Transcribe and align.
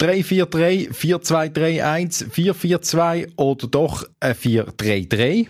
343 0.00 0.96
4231 0.96 2.32
442 2.32 3.32
oder 3.36 3.66
doch 3.66 4.04
ein 4.18 4.34
433. 4.34 5.46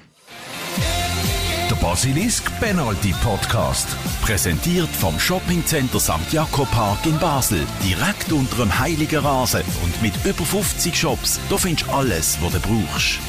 Der 1.71 1.77
Basilisk 1.77 2.51
Penalty 2.59 3.15
Podcast. 3.23 3.87
Präsentiert 4.23 4.89
vom 4.89 5.21
Shoppingcenter 5.21 6.01
St. 6.01 6.33
Jakob 6.33 6.69
Park 6.73 7.07
in 7.07 7.17
Basel. 7.21 7.61
Direkt 7.85 8.33
unter 8.33 8.57
dem 8.57 8.77
Heiligen 8.77 9.21
Rasen 9.21 9.63
und 9.85 10.03
mit 10.03 10.15
über 10.25 10.45
50 10.45 10.97
Shops. 10.97 11.39
Da 11.49 11.57
findest 11.57 11.87
du 11.87 11.93
alles, 11.93 12.37
was 12.43 12.53
du 12.53 12.59
brauchst. 12.59 13.21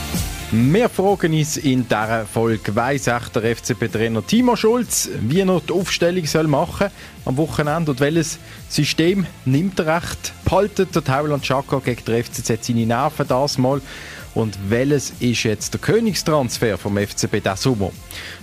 Wir 0.53 0.89
fragen 0.89 1.33
uns 1.33 1.55
in 1.55 1.87
dieser 1.87 2.25
Folge, 2.25 2.75
weiss 2.75 3.07
echt 3.07 3.33
der 3.33 3.55
FCB-Trainer 3.55 4.27
Timo 4.27 4.57
Schulz, 4.57 5.09
wie 5.21 5.39
er 5.39 5.61
die 5.61 5.71
Aufstellung 5.71 6.25
soll 6.25 6.45
machen 6.45 6.89
am 7.23 7.37
Wochenende 7.37 7.91
und 7.91 8.01
welches 8.01 8.37
System 8.67 9.25
nimmt 9.45 9.79
er 9.79 9.95
recht? 9.95 10.33
Behaltet 10.43 10.93
der 10.93 11.05
Tauland 11.05 11.43
Chaka 11.43 11.79
gegen 11.79 12.03
den 12.03 12.21
FCZ 12.21 12.65
seine 12.65 12.85
Nerven 12.85 13.29
das 13.29 13.57
mal? 13.57 13.79
Und 14.35 14.57
welches 14.67 15.13
ist 15.21 15.43
jetzt 15.43 15.73
der 15.73 15.79
Königstransfer 15.79 16.77
vom 16.77 16.97
FCB 16.97 17.41
diesen 17.41 17.55
Sommer? 17.55 17.91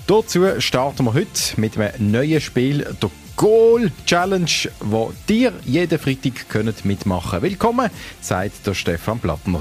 Dazu 0.07 0.47
starten 0.61 1.05
wir 1.05 1.13
heute 1.13 1.61
mit 1.61 1.77
einem 1.77 2.11
neuen 2.11 2.41
Spiel, 2.41 2.87
der 3.03 3.11
Goal 3.37 3.93
Challenge, 4.07 4.71
wo 4.81 5.13
dir 5.29 5.53
jeden 5.67 5.99
Freitag 5.99 6.49
könnt 6.49 6.87
mitmachen 6.87 7.43
Willkommen, 7.43 7.91
sagt 8.23 8.67
der 8.67 8.73
Stefan 8.73 9.19
Plattner. 9.19 9.61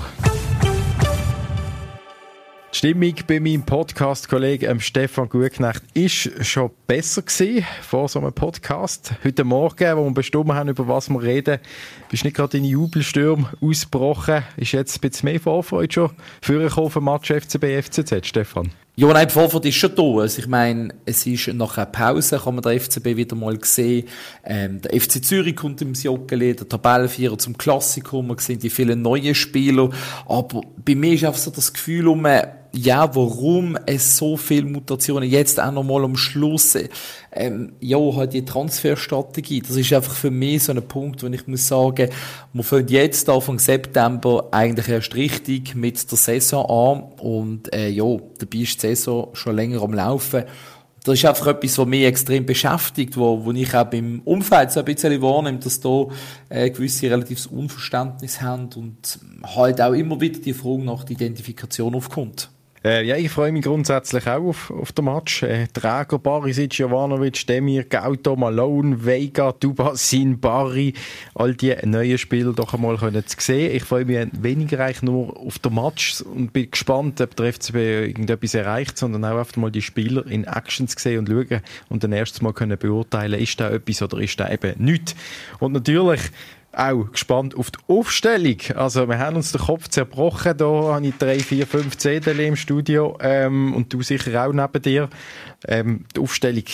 Stimmung 2.77 3.15
bei 3.25 3.39
meinem 3.39 3.63
Podcast-Kollegen 3.63 4.79
Stefan 4.81 5.27
Gutknecht 5.29 5.81
ist 5.95 6.45
schon 6.45 6.69
besser 6.85 7.23
gewesen 7.23 7.65
vor 7.81 8.07
so 8.07 8.19
einem 8.19 8.31
Podcast. 8.31 9.13
Heute 9.23 9.43
Morgen, 9.43 9.97
wo 9.97 10.03
wir 10.03 10.13
bestimmt 10.13 10.53
haben, 10.53 10.69
über 10.69 10.87
was 10.87 11.09
wir 11.09 11.23
reden, 11.23 11.57
bist 12.11 12.23
nicht 12.23 12.35
gerade 12.35 12.57
in 12.57 12.65
Jubelsturm 12.65 13.47
ausgebrochen. 13.61 14.43
Ist 14.57 14.73
jetzt 14.73 14.95
ein 14.95 15.09
bisschen 15.09 15.27
mehr 15.27 15.39
Vorfreude 15.39 15.91
schon 15.91 16.11
für 16.39 16.71
ein 16.71 17.03
Match 17.03 17.31
FCB, 17.31 17.81
FCZ, 17.81 18.27
Stefan? 18.27 18.69
Ja, 18.99 19.07
nein, 19.13 19.27
die 19.27 19.33
Vorfreude 19.33 19.69
ist 19.69 19.75
schon 19.75 19.95
da. 19.95 20.21
Also 20.21 20.39
ich 20.39 20.47
meine, 20.47 20.89
es 21.05 21.25
ist 21.27 21.47
nach 21.53 21.77
einer 21.77 21.85
Pause, 21.85 22.39
kann 22.39 22.55
man 22.55 22.63
den 22.63 22.79
FCB 22.79 23.15
wieder 23.15 23.35
mal 23.35 23.57
sehen. 23.63 24.07
Ähm, 24.43 24.81
der 24.81 24.99
FC 24.99 25.23
Zürich 25.23 25.55
kommt 25.55 25.83
im 25.83 25.93
Joggeli, 25.93 26.55
der 26.55 26.67
Tabellenvierer 26.67 27.37
zum 27.37 27.57
Klassiker, 27.57 28.23
man 28.23 28.39
sehen 28.39 28.57
die 28.57 28.71
vielen 28.71 29.03
neuen 29.03 29.35
Spieler. 29.35 29.91
Aber 30.27 30.61
bei 30.83 30.95
mir 30.95 31.13
ist 31.13 31.25
einfach 31.25 31.39
so 31.39 31.51
das 31.51 31.73
Gefühl, 31.73 32.07
um, 32.07 32.25
ja, 32.77 33.15
warum 33.15 33.77
es 33.85 34.17
so 34.17 34.37
viele 34.37 34.67
Mutationen 34.67 35.29
jetzt 35.29 35.59
auch 35.59 35.71
nochmal 35.71 36.03
am 36.03 36.15
Schluss, 36.15 36.77
ähm, 37.31 37.73
ja, 37.79 37.97
halt 37.97 38.33
die 38.33 38.45
Transferstrategie, 38.45 39.61
das 39.61 39.75
ist 39.75 39.91
einfach 39.93 40.13
für 40.13 40.31
mich 40.31 40.63
so 40.63 40.73
ein 40.73 40.81
Punkt, 40.87 41.23
wo 41.23 41.27
ich 41.27 41.47
muss 41.47 41.67
sagen, 41.67 42.09
wir 42.53 42.63
fangen 42.63 42.87
jetzt 42.87 43.29
Anfang 43.29 43.59
September 43.59 44.47
eigentlich 44.51 44.87
erst 44.89 45.15
richtig 45.15 45.75
mit 45.75 46.09
der 46.09 46.17
Saison 46.17 46.65
an. 46.65 47.03
Und, 47.19 47.73
äh, 47.73 47.89
ja, 47.89 48.05
dabei 48.05 48.59
ist 48.59 48.81
die 48.83 48.87
Saison 48.87 49.29
schon 49.33 49.55
länger 49.55 49.81
am 49.81 49.93
Laufen. 49.93 50.43
Das 51.03 51.15
ist 51.15 51.25
einfach 51.25 51.47
etwas, 51.47 51.77
was 51.77 51.87
mich 51.87 52.03
extrem 52.03 52.45
beschäftigt, 52.45 53.15
wo, 53.15 53.45
wo 53.45 53.51
ich 53.53 53.73
auch 53.73 53.85
beim 53.85 54.21
Umfeld 54.25 54.71
so 54.71 54.81
ein 54.81 54.85
bisschen 54.85 55.21
wahrnehme, 55.21 55.59
dass 55.59 55.79
da 55.79 56.07
äh, 56.49 56.69
gewisse 56.69 57.09
relatives 57.09 57.47
Unverständnis 57.47 58.41
haben 58.41 58.69
und 58.75 59.19
halt 59.55 59.79
auch 59.79 59.93
immer 59.93 60.19
wieder 60.19 60.39
die 60.39 60.53
Frage 60.53 60.83
nach 60.83 61.05
der 61.05 61.15
Identifikation 61.15 61.95
aufkommt. 61.95 62.49
Äh, 62.87 63.03
ja, 63.03 63.17
ich 63.17 63.29
freue 63.29 63.51
mich 63.51 63.65
grundsätzlich 63.65 64.25
auch 64.27 64.41
auf, 64.41 64.71
auf 64.71 64.93
den 64.93 65.03
Match. 65.03 65.43
Äh, 65.43 65.67
Träger, 65.67 66.19
Barisic, 66.19 66.79
Jovanovic, 66.79 67.45
Demir, 67.45 67.83
Gauto, 67.83 68.37
Malone, 68.37 69.03
Vega, 69.03 69.51
Dubasin, 69.51 70.39
Bari, 70.39 70.93
all 71.35 71.53
die 71.53 71.75
neuen 71.83 72.17
Spieler 72.17 72.53
doch 72.53 72.73
einmal 72.73 72.95
können 72.95 73.27
zu 73.27 73.35
sehen. 73.41 73.75
Ich 73.75 73.83
freue 73.83 74.05
mich 74.05 74.29
weniger 74.41 74.79
eigentlich 74.79 75.01
nur 75.01 75.37
auf 75.37 75.59
den 75.59 75.75
Match 75.75 76.21
und 76.21 76.53
bin 76.53 76.71
gespannt, 76.71 77.19
ob 77.19 77.35
der 77.35 77.51
FCB 77.51 77.75
irgendetwas 77.75 78.53
erreicht, 78.53 78.97
sondern 78.97 79.25
auch 79.25 79.37
einfach 79.37 79.57
mal 79.57 79.69
die 79.69 79.81
Spieler 79.81 80.25
in 80.25 80.45
Action 80.45 80.87
sehen 80.87 81.19
und 81.19 81.27
schauen 81.27 81.61
und 81.89 82.05
dann 82.05 82.13
erst 82.13 82.41
mal 82.41 82.53
können 82.53 82.77
beurteilen, 82.77 83.37
ist 83.37 83.59
da 83.59 83.69
etwas 83.69 84.01
oder 84.01 84.19
ist 84.19 84.39
da 84.39 84.49
eben 84.49 84.81
nichts. 84.81 85.13
Und 85.59 85.73
natürlich 85.73 86.21
auch 86.77 87.11
gespannt 87.11 87.55
auf 87.55 87.71
die 87.71 87.79
Aufstellung. 87.87 88.57
Also 88.75 89.09
wir 89.09 89.17
haben 89.17 89.35
uns 89.35 89.51
den 89.51 89.61
Kopf 89.61 89.87
zerbrochen. 89.87 90.55
Da 90.57 90.65
habe 90.65 91.07
ich 91.07 91.15
drei, 91.15 91.39
vier, 91.39 91.65
fünf 91.65 91.97
CD 91.97 92.47
im 92.47 92.55
Studio 92.55 93.17
ähm, 93.19 93.73
und 93.73 93.91
du 93.91 94.01
sicher 94.01 94.45
auch 94.45 94.53
neben 94.53 94.81
dir. 94.81 95.09
Ähm, 95.67 96.05
die 96.15 96.19
Aufstellung, 96.19 96.65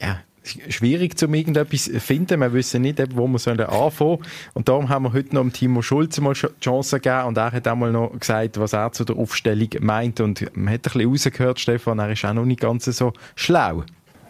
ja, 0.00 0.20
schwierig 0.68 1.18
zum 1.18 1.34
irgendetwas 1.34 1.90
finden. 1.98 2.40
Wir 2.40 2.52
wissen 2.52 2.82
nicht, 2.82 2.98
wo 3.14 3.28
wir 3.28 3.38
sollen 3.38 3.60
anfangen. 3.60 4.18
Und 4.54 4.68
darum 4.68 4.88
haben 4.88 5.04
wir 5.04 5.12
heute 5.12 5.34
noch 5.34 5.42
dem 5.42 5.52
Timo 5.52 5.82
Schulz 5.82 6.18
mal 6.20 6.32
die 6.32 6.48
Chance 6.60 6.98
gegeben 7.00 7.26
und 7.26 7.36
er 7.36 7.52
hat 7.52 7.68
auch 7.68 7.76
mal 7.76 7.92
noch 7.92 8.18
gesagt, 8.18 8.58
was 8.58 8.72
er 8.72 8.90
zu 8.92 9.04
der 9.04 9.16
Aufstellung 9.16 9.68
meint. 9.80 10.20
Und 10.20 10.40
man 10.56 10.72
hat 10.72 10.80
ein 10.80 10.92
bisschen 10.92 11.08
rausgehört, 11.08 11.60
Stefan, 11.60 11.98
er 11.98 12.10
ist 12.10 12.24
auch 12.24 12.32
noch 12.32 12.46
nicht 12.46 12.60
ganz 12.60 12.86
so 12.86 13.12
schlau 13.36 13.84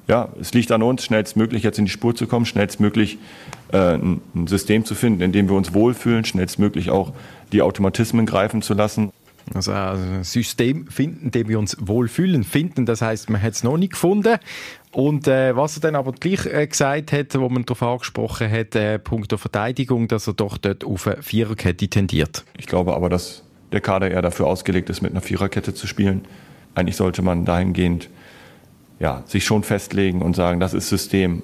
ja, 0.09 0.29
es 0.41 0.53
liegt 0.53 0.73
an 0.73 0.83
uns, 0.83 1.05
schnellstmöglich 1.05 1.63
jetzt 1.63 1.79
in 1.79 1.85
die 1.85 1.91
Spur 1.91 2.15
zu 2.15 2.27
kommen, 2.27 2.45
schnellstmöglich 2.45 3.19
äh, 3.73 3.95
ein, 3.95 4.21
ein 4.35 4.47
System 4.47 4.85
zu 4.85 4.95
finden, 4.95 5.23
in 5.23 5.33
dem 5.33 5.49
wir 5.49 5.57
uns 5.57 5.75
wohlfühlen, 5.75 6.25
schnellstmöglich 6.25 6.91
auch 6.91 7.13
die 7.53 7.63
Automatismen 7.63 8.27
greifen 8.27 8.63
zu 8.63 8.75
lassen. 8.75 9.11
Also 9.55 9.73
ein 9.73 10.25
System 10.25 10.87
finden, 10.87 11.27
in 11.27 11.31
dem 11.33 11.49
wir 11.49 11.59
uns 11.59 11.77
wohlfühlen. 11.81 12.45
Finden, 12.45 12.87
das 12.87 13.03
heißt, 13.03 13.29
man 13.29 13.43
hat 13.43 13.55
es 13.55 13.65
noch 13.65 13.77
nicht 13.77 13.93
gefunden. 13.93 14.39
Und 14.93 15.27
äh, 15.27 15.57
was 15.57 15.77
er 15.77 15.81
dann 15.81 15.97
aber 15.97 16.13
gleich 16.13 16.47
äh, 16.47 16.67
gesagt 16.67 17.13
hat, 17.13 17.35
wo 17.35 17.49
man 17.49 17.65
darauf 17.65 17.83
angesprochen 17.83 18.51
hat, 18.51 18.75
äh, 18.77 18.99
Punkt 18.99 19.31
der 19.33 19.39
Verteidigung, 19.39 20.07
dass 20.07 20.27
er 20.27 20.35
doch 20.35 20.59
dort 20.59 20.85
auf 20.85 21.07
eine 21.07 21.23
Viererkette 21.23 21.89
tendiert. 21.89 22.45
Ich 22.57 22.67
glaube 22.67 22.95
aber, 22.95 23.09
dass 23.09 23.43
der 23.73 23.81
Kader 23.81 24.11
eher 24.11 24.23
dafür 24.23 24.47
ausgelegt 24.47 24.91
ist, 24.91 25.01
mit 25.03 25.13
einer 25.13 25.23
Viererkette 25.23 25.75
zu 25.75 25.87
spielen. 25.87 26.23
Eigentlich 26.75 26.97
sollte 26.97 27.23
man 27.23 27.45
dahingehend 27.45 28.11
ja, 29.01 29.23
sich 29.27 29.45
schon 29.45 29.65
festlegen 29.65 30.23
und 30.23 30.37
sagen, 30.37 30.61
das 30.61 30.75
ist 30.75 30.89
System 30.89 31.43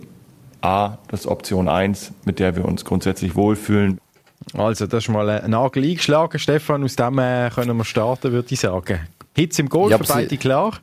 A, 0.61 0.99
das 1.09 1.21
ist 1.21 1.27
Option 1.27 1.69
1, 1.69 2.13
mit 2.25 2.39
der 2.39 2.57
wir 2.57 2.65
uns 2.65 2.85
grundsätzlich 2.85 3.35
wohlfühlen. 3.35 4.01
Also, 4.55 4.87
das 4.87 5.05
ist 5.05 5.09
mal 5.09 5.29
ein 5.29 5.51
Nagel 5.51 5.85
eingeschlagen, 5.85 6.39
Stefan. 6.39 6.85
Aus 6.85 6.97
dem 6.97 7.19
äh, 7.19 7.51
können 7.55 7.77
wir 7.77 7.85
starten, 7.85 8.33
würde 8.33 8.49
ich 8.51 8.61
sagen. 8.61 9.01
Hitz 9.35 9.59
im 9.59 9.69
Goal, 9.69 9.91
ja, 9.91 9.99
für 9.99 10.05
beide 10.05 10.37
klar? 10.37 10.79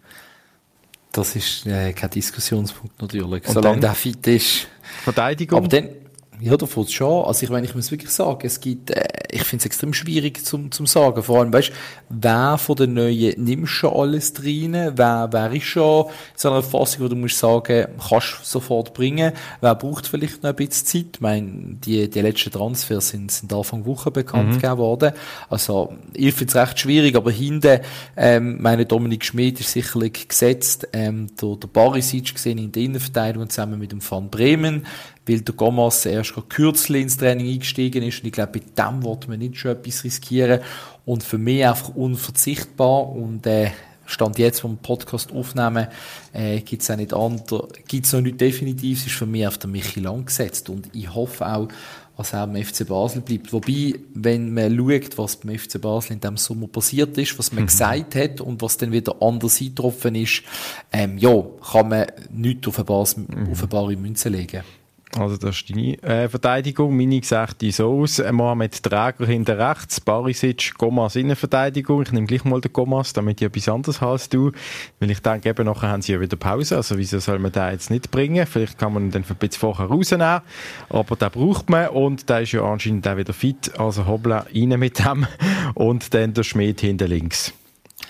Das 1.11 1.35
ist 1.35 1.65
äh, 1.65 1.93
kein 1.93 2.09
Diskussionspunkt 2.09 3.01
natürlich. 3.01 3.47
Und 3.47 3.53
Solange 3.53 3.79
der 3.79 3.93
fit 3.93 4.27
ist. 4.27 4.67
Verteidigung? 5.03 5.59
Aber 5.59 5.67
dann, 5.67 5.89
ja, 6.39 6.57
davon 6.57 6.87
schon. 6.87 7.25
Also 7.25 7.43
ich 7.43 7.49
meine, 7.49 7.65
ich 7.65 7.75
muss 7.75 7.91
wirklich 7.91 8.11
sagen, 8.11 8.45
es 8.45 8.59
gibt, 8.59 8.91
äh, 8.91 9.05
ich 9.31 9.43
finde 9.43 9.61
es 9.61 9.65
extrem 9.65 9.93
schwierig 9.93 10.45
zum, 10.45 10.71
zum 10.71 10.85
sagen. 10.85 11.23
Vor 11.23 11.39
allem, 11.39 11.53
weißt, 11.53 11.71
wer 12.09 12.57
von 12.57 12.75
den 12.75 12.93
Neuen 12.93 13.43
nimmst 13.43 13.71
schon 13.73 13.93
alles 13.93 14.33
drin? 14.33 14.73
Wer, 14.73 15.27
wer 15.31 15.51
ist 15.51 15.65
schon 15.65 16.05
in 16.05 16.11
so 16.35 16.51
einer 16.51 16.63
Fassung, 16.63 17.03
wo 17.03 17.07
du 17.07 17.15
musst 17.15 17.37
sagen, 17.37 17.87
kannst 18.09 18.45
sofort 18.45 18.93
bringen? 18.93 19.31
Wer 19.61 19.75
braucht 19.75 20.07
vielleicht 20.07 20.43
noch 20.43 20.49
ein 20.51 20.55
bisschen 20.55 20.85
Zeit? 20.85 21.15
Ich 21.15 21.21
meine, 21.21 21.75
die, 21.85 22.09
die 22.09 22.21
letzten 22.21 22.51
Transfers 22.51 23.09
sind, 23.09 23.31
sind 23.31 23.53
Anfang 23.53 23.85
Woche 23.85 24.11
bekannt 24.11 24.49
mhm. 24.49 24.53
gegeben 24.53 24.77
worden. 24.77 25.11
Also, 25.49 25.93
ich 26.13 26.33
finde 26.33 26.51
es 26.51 26.55
recht 26.55 26.79
schwierig, 26.79 27.15
aber 27.15 27.31
hinten, 27.31 27.79
ähm, 28.17 28.61
meine 28.61 28.85
Dominik 28.85 29.25
Schmidt 29.25 29.59
ist 29.59 29.71
sicherlich 29.71 30.27
gesetzt, 30.27 30.87
ähm, 30.93 31.27
der, 31.41 31.55
der 31.55 31.67
Barisic 31.67 32.33
gesehen 32.35 32.57
in 32.57 32.71
der 32.71 32.83
Innenverteidigung 32.83 33.49
zusammen 33.49 33.79
mit 33.79 33.91
dem 33.91 34.01
Van 34.07 34.29
Bremen 34.29 34.85
weil 35.27 35.41
der 35.41 35.55
Gomas 35.55 36.05
erst 36.05 36.33
kürzlich 36.49 37.03
ins 37.03 37.17
Training 37.17 37.47
eingestiegen 37.47 38.03
ist 38.03 38.19
und 38.19 38.27
ich 38.27 38.33
glaube, 38.33 38.59
bei 38.59 38.83
dem 38.83 39.03
wird 39.03 39.27
man 39.27 39.39
nicht 39.39 39.57
schon 39.57 39.71
etwas 39.71 40.03
riskieren 40.03 40.61
und 41.05 41.23
für 41.23 41.37
mich 41.37 41.65
einfach 41.65 41.89
unverzichtbar 41.95 43.09
und 43.09 43.45
äh, 43.47 43.71
Stand 44.07 44.37
jetzt 44.37 44.61
vom 44.61 44.77
Podcast 44.77 45.31
aufnehmen, 45.31 45.87
äh, 46.31 46.61
gibt 46.61 46.83
es 46.83 46.91
auch 46.91 46.95
nicht 46.95 47.13
andere, 47.13 47.67
gibt 47.87 48.05
es 48.05 48.13
noch 48.13 48.21
nicht 48.21 48.39
definitiv, 48.39 48.99
es 48.99 49.07
ist 49.07 49.15
für 49.15 49.25
mich 49.25 49.47
auf 49.47 49.57
der 49.57 49.69
Michi 49.69 49.99
Lang 49.99 50.25
gesetzt 50.25 50.69
und 50.69 50.89
ich 50.93 51.13
hoffe 51.13 51.47
auch, 51.47 51.67
was 52.17 52.33
auch 52.33 52.47
beim 52.47 52.63
FC 52.63 52.87
Basel 52.87 53.21
bleibt. 53.21 53.51
Wobei, 53.51 53.95
wenn 54.13 54.53
man 54.53 54.75
schaut, 54.77 55.17
was 55.17 55.37
beim 55.37 55.57
FC 55.57 55.81
Basel 55.81 56.13
in 56.13 56.21
diesem 56.21 56.37
Sommer 56.37 56.67
passiert 56.67 57.17
ist, 57.17 57.37
was 57.37 57.51
man 57.51 57.63
mhm. 57.63 57.67
gesagt 57.67 58.15
hat 58.15 58.41
und 58.41 58.61
was 58.61 58.77
dann 58.77 58.91
wieder 58.91 59.21
anders 59.21 59.59
eingetroffen 59.59 60.15
ist, 60.15 60.43
ähm, 60.93 61.17
ja, 61.17 61.43
kann 61.71 61.89
man 61.89 62.05
nichts 62.31 62.67
auf 62.67 62.77
eine, 62.77 62.85
Bas 62.85 63.17
mhm. 63.17 63.51
auf 63.51 63.59
eine 63.59 63.67
bare 63.67 63.95
Münze 63.97 64.29
legen. 64.29 64.63
Also 65.17 65.37
das 65.37 65.55
ist 65.55 65.69
deine 65.69 66.01
äh, 66.03 66.27
Verteidigung. 66.27 66.95
Meine 66.95 67.21
sieht 67.23 67.73
so 67.73 68.01
aus. 68.01 68.21
Mohamed 68.31 68.83
Träger 68.83 69.25
hinter 69.25 69.57
rechts, 69.57 70.01
Barisic, 70.01 70.73
Gomas 70.77 71.15
Innenverteidigung. 71.15 72.01
Ich 72.01 72.11
nehme 72.11 72.27
gleich 72.27 72.43
mal 72.43 72.59
den 72.59 72.73
Gomas, 72.73 73.13
damit 73.13 73.41
ich 73.41 73.47
etwas 73.47 73.69
anderes 73.69 74.01
habe 74.01 74.11
als 74.13 74.29
du. 74.29 74.51
Weil 74.99 75.11
ich 75.11 75.21
denke, 75.21 75.49
eben 75.49 75.65
nachher 75.65 75.89
haben 75.89 76.01
sie 76.01 76.13
ja 76.13 76.19
wieder 76.19 76.35
Pause. 76.35 76.75
Also 76.75 76.97
wieso 76.97 77.19
soll 77.19 77.39
man 77.39 77.51
den 77.51 77.71
jetzt 77.71 77.89
nicht 77.89 78.11
bringen? 78.11 78.45
Vielleicht 78.45 78.77
kann 78.77 78.93
man 78.93 79.11
dann 79.11 79.23
ein 79.27 79.35
bisschen 79.35 79.59
vorher 79.59 79.85
rausnehmen. 79.85 80.41
Aber 80.89 81.15
den 81.15 81.31
braucht 81.31 81.69
man 81.69 81.89
und 81.89 82.29
der 82.29 82.41
ist 82.41 82.51
ja 82.51 82.63
anscheinend 82.63 83.07
auch 83.07 83.17
wieder 83.17 83.33
fit. 83.33 83.79
Also 83.79 84.05
Hobla 84.05 84.45
rein 84.53 84.79
mit 84.79 84.99
dem. 84.99 85.27
Und 85.75 86.13
dann 86.13 86.33
der 86.33 86.43
Schmied 86.43 86.81
hinter 86.81 87.07
links. 87.07 87.53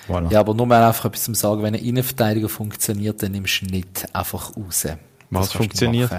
Voilà. 0.07 0.31
Ja, 0.31 0.39
aber 0.39 0.53
nur 0.53 0.65
mal 0.65 0.83
einfach 0.83 1.05
etwas 1.05 1.23
zum 1.23 1.35
Sagen. 1.35 1.61
Wenn 1.61 1.75
eine 1.75 1.83
Innenverteidigung 1.83 2.49
funktioniert, 2.49 3.21
dann 3.21 3.31
nimmst 3.31 3.61
du 3.61 3.65
nicht 3.67 4.07
einfach 4.13 4.55
raus. 4.55 4.87
Was 5.29 5.53
funktioniert? 5.53 6.11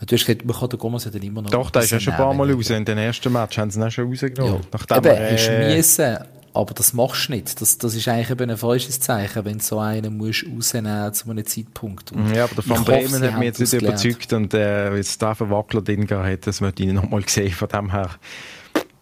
Du 0.00 0.14
hast 0.14 0.26
gesagt, 0.26 0.44
man 0.44 0.56
kann 0.56 0.68
den 0.68 0.78
Gomez 0.78 1.04
dann 1.04 1.22
immer 1.22 1.40
noch 1.40 1.50
Doch, 1.50 1.70
da 1.70 1.80
ist 1.80 1.90
ja 1.90 2.00
schon 2.00 2.12
ein 2.12 2.18
paar 2.18 2.34
Mal 2.34 2.50
raus. 2.50 2.68
In 2.70 2.84
den 2.84 2.98
ersten 2.98 3.32
Match 3.32 3.56
haben 3.58 3.70
sie 3.70 3.78
ihn 3.78 3.84
auch 3.84 3.90
schon 3.90 4.08
rausgenommen. 4.08 4.54
Ja. 4.54 4.60
Nachdem 4.72 4.96
eben, 4.98 5.06
er, 5.06 5.70
äh, 5.70 5.76
müssen, 5.76 6.18
aber 6.52 6.74
das 6.74 6.92
machst 6.92 7.28
du 7.28 7.32
nicht. 7.32 7.60
Das, 7.60 7.78
das 7.78 7.94
ist 7.94 8.06
eigentlich 8.08 8.30
eben 8.30 8.50
ein 8.50 8.56
falsches 8.56 9.00
Zeichen, 9.00 9.44
wenn 9.44 9.58
du 9.58 9.64
so 9.64 9.78
einen 9.78 10.16
musst 10.16 10.44
rausnehmen 10.46 11.14
zu 11.14 11.30
einem 11.30 11.44
Zeitpunkt. 11.46 12.12
Und 12.12 12.34
ja, 12.34 12.44
aber 12.44 12.54
der 12.54 12.68
Van 12.68 12.84
Bremen 12.84 13.22
hat 13.22 13.38
mich 13.38 13.46
jetzt 13.46 13.60
nicht 13.60 13.72
überzeugt 13.72 14.32
und 14.32 14.52
äh, 14.54 14.94
jetzt 14.94 15.20
da 15.22 15.34
Wackler 15.38 15.82
drin 15.82 16.08
hat, 16.08 16.46
das 16.46 16.60
möchte 16.60 16.82
ich 16.82 16.92
noch 16.92 17.08
mal 17.08 17.22
sehen. 17.26 17.52
Von 17.52 17.68
dem 17.68 17.90
her 17.90 18.10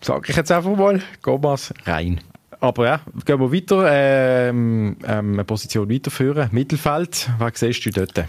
sage 0.00 0.30
ich 0.30 0.36
jetzt 0.36 0.52
einfach 0.52 0.76
mal, 0.76 1.00
Gomez 1.20 1.74
rein. 1.84 2.20
Aber 2.60 2.86
ja, 2.86 3.00
gehen 3.24 3.40
wir 3.40 3.52
weiter, 3.52 3.86
ähm, 3.90 4.96
ähm, 5.04 5.32
eine 5.32 5.44
Position 5.44 5.90
weiterführen. 5.90 6.48
Mittelfeld, 6.52 7.28
was 7.38 7.58
siehst 7.58 7.84
du 7.84 7.90
dort? 7.90 8.24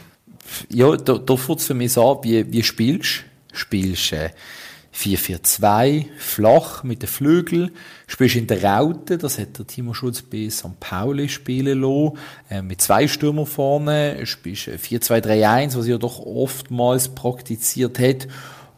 Ja, 0.70 0.96
da, 0.96 1.18
da 1.18 1.36
fängt 1.36 1.60
es 1.60 1.68
für 1.68 1.74
mich 1.74 1.98
an, 1.98 2.18
wie, 2.24 2.52
wie 2.52 2.64
spielst 2.64 3.24
du? 3.52 3.56
Spielst 3.56 4.14
äh, 4.14 4.30
4-4-2, 4.96 6.06
flach 6.18 6.84
mit 6.84 7.02
den 7.02 7.10
Flügeln, 7.10 7.72
spielst 8.08 8.36
in 8.36 8.48
der 8.48 8.64
Raute, 8.64 9.18
das 9.18 9.40
hat 9.40 9.58
der 9.58 9.66
Timo 9.66 9.94
Schulz 9.94 10.22
bei 10.22 10.50
St. 10.50 10.80
Pauli 10.80 11.30
spielen 11.30 11.82
lassen, 11.82 12.18
äh, 12.50 12.62
mit 12.62 12.82
zwei 12.82 13.08
Stürmer 13.08 13.46
vorne, 13.46 14.26
spielst 14.26 14.68
4-2-3-1, 14.70 15.78
was 15.78 15.86
er 15.86 15.92
ja 15.94 15.98
doch 15.98 16.20
oftmals 16.20 17.10
praktiziert 17.10 18.00
hat, 18.00 18.28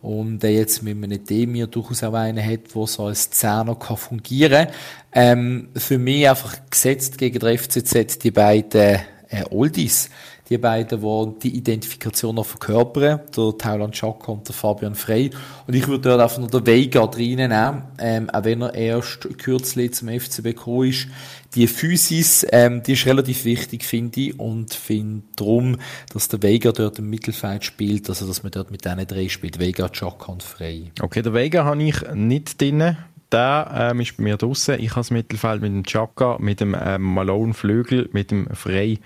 und 0.01 0.43
äh, 0.43 0.49
jetzt 0.49 0.83
mit 0.83 1.03
einem 1.03 1.25
Demir 1.25 1.67
durchaus 1.67 2.03
auch 2.03 2.13
einen 2.13 2.45
hat, 2.45 2.75
der 2.75 2.87
so 2.87 3.05
als 3.05 3.31
Zehner 3.31 3.75
kann 3.75 3.97
fungieren 3.97 4.67
ähm, 5.11 5.69
Für 5.75 5.97
mich 5.97 6.29
einfach 6.29 6.57
gesetzt 6.69 7.17
gegen 7.17 7.39
den 7.39 7.57
FCZ 7.57 8.19
die 8.19 8.29
beiden 8.29 8.99
äh, 9.29 9.43
Oldies 9.49 10.11
die 10.49 10.57
beiden, 10.57 11.01
die 11.01 11.39
die 11.39 11.57
Identifikation 11.57 12.35
noch 12.35 12.45
verkörpern, 12.45 13.21
der 13.35 13.57
Thailand 13.57 13.95
Chaka 13.95 14.31
und 14.31 14.47
der 14.47 14.53
Fabian 14.53 14.95
Frey. 14.95 15.31
Und 15.65 15.73
ich 15.73 15.87
würde 15.87 16.09
dort 16.09 16.21
einfach 16.21 16.37
noch 16.37 16.51
den 16.51 16.65
Vega 16.65 17.03
reinnehmen, 17.03 17.83
ähm, 17.97 18.29
auch 18.29 18.43
wenn 18.43 18.61
er 18.61 18.73
erst 18.75 19.27
kürzlich 19.39 19.93
zum 19.93 20.09
FCB 20.09 20.43
gekommen 20.43 20.89
ist. 20.89 21.07
Die 21.55 21.67
Physis, 21.67 22.45
ähm, 22.51 22.83
die 22.83 22.93
ist 22.93 23.05
relativ 23.05 23.45
wichtig, 23.45 23.83
finde 23.85 24.19
ich, 24.19 24.39
und 24.39 24.73
finde 24.73 25.23
darum, 25.35 25.77
dass 26.13 26.27
der 26.27 26.43
Vega 26.43 26.71
dort 26.71 26.99
im 26.99 27.09
Mittelfeld 27.09 27.63
spielt, 27.63 28.09
also 28.09 28.27
dass 28.27 28.43
man 28.43 28.51
dort 28.51 28.71
mit 28.71 28.85
diesen 28.85 29.07
drei 29.07 29.29
spielt, 29.29 29.59
Vega, 29.59 29.89
Chaka 29.89 30.31
und 30.31 30.43
Frey. 30.43 30.91
Okay, 31.01 31.21
der 31.21 31.33
Vega 31.33 31.63
habe 31.63 31.81
ich 31.81 31.95
nicht 32.13 32.59
drin 32.59 32.97
der 33.31 33.91
ähm, 33.91 33.99
ist 33.99 34.17
bei 34.17 34.23
mir 34.23 34.37
draußen. 34.37 34.79
Ich 34.79 34.91
habe 34.91 34.99
das 35.01 35.11
Mittelfeld 35.11 35.61
mit 35.61 35.71
dem 35.71 35.83
Chaka, 35.83 36.37
mit 36.39 36.59
dem 36.59 36.75
ähm, 36.79 37.01
Malone 37.01 37.53
Flügel, 37.53 38.09
mit 38.13 38.31
dem 38.31 38.47
Frey 38.53 38.99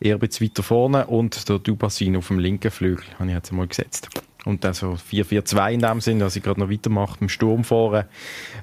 eher 0.00 0.16
ein 0.16 0.22
weiter 0.22 0.62
vorne 0.62 1.06
und 1.06 1.48
der 1.48 1.58
Dubassin 1.58 2.16
auf 2.16 2.28
dem 2.28 2.38
linken 2.38 2.70
Flügel, 2.70 3.04
habe 3.18 3.28
ich 3.28 3.34
jetzt 3.34 3.50
einmal 3.50 3.66
gesetzt. 3.66 4.08
Und 4.46 4.62
dann 4.62 4.74
so 4.74 4.92
4-4-2 4.92 5.72
in 5.72 5.80
dem 5.80 6.00
Sinn, 6.00 6.20
dass 6.20 6.36
ich 6.36 6.42
gerade 6.42 6.60
noch 6.60 6.70
weitermache 6.70 7.18
im 7.20 7.28
Sturm 7.28 7.64
vorne. 7.64 8.06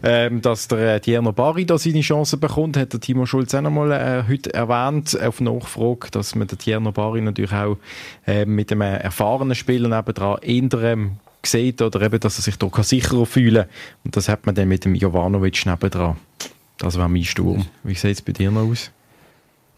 Ähm, 0.01 0.41
dass 0.41 0.69
der 0.69 0.95
äh, 0.95 0.99
Tierno 1.01 1.33
Barry 1.33 1.65
da 1.65 1.77
seine 1.77 1.99
Chance 1.99 2.37
bekommt, 2.37 2.77
hat 2.77 2.93
der 2.93 3.01
Timo 3.01 3.25
Schulz 3.25 3.53
auch 3.53 3.61
noch 3.61 3.69
mal 3.69 3.91
äh, 3.91 4.23
heute 4.29 4.53
erwähnt, 4.53 5.19
auf 5.21 5.41
Nachfrage, 5.41 6.09
dass 6.11 6.35
man 6.35 6.47
den 6.47 6.57
Tierno 6.57 6.93
Barry 6.93 7.19
natürlich 7.19 7.51
auch 7.51 7.77
äh, 8.25 8.45
mit 8.45 8.71
einem 8.71 8.81
erfahrenen 8.81 9.55
Spieler 9.55 9.89
nebendran 9.89 10.37
eher 10.41 10.83
ähm, 10.83 11.17
sieht 11.45 11.81
oder 11.81 12.01
eben, 12.01 12.19
dass 12.19 12.39
er 12.39 12.43
sich 12.43 12.57
da 12.57 12.69
sicherer 12.83 13.25
fühlen 13.25 13.65
kann. 13.65 13.75
Und 14.05 14.15
das 14.15 14.29
hat 14.29 14.45
man 14.45 14.55
dann 14.55 14.67
mit 14.67 14.85
dem 14.85 14.95
Jovanovic 14.95 15.65
nebendran. 15.65 16.17
Das 16.77 16.97
war 16.97 17.07
mein 17.07 17.23
Sturm. 17.23 17.65
Wie 17.83 17.95
sieht 17.95 18.17
es 18.17 18.21
bei 18.21 18.31
dir 18.31 18.51
noch 18.51 18.69
aus? 18.69 18.91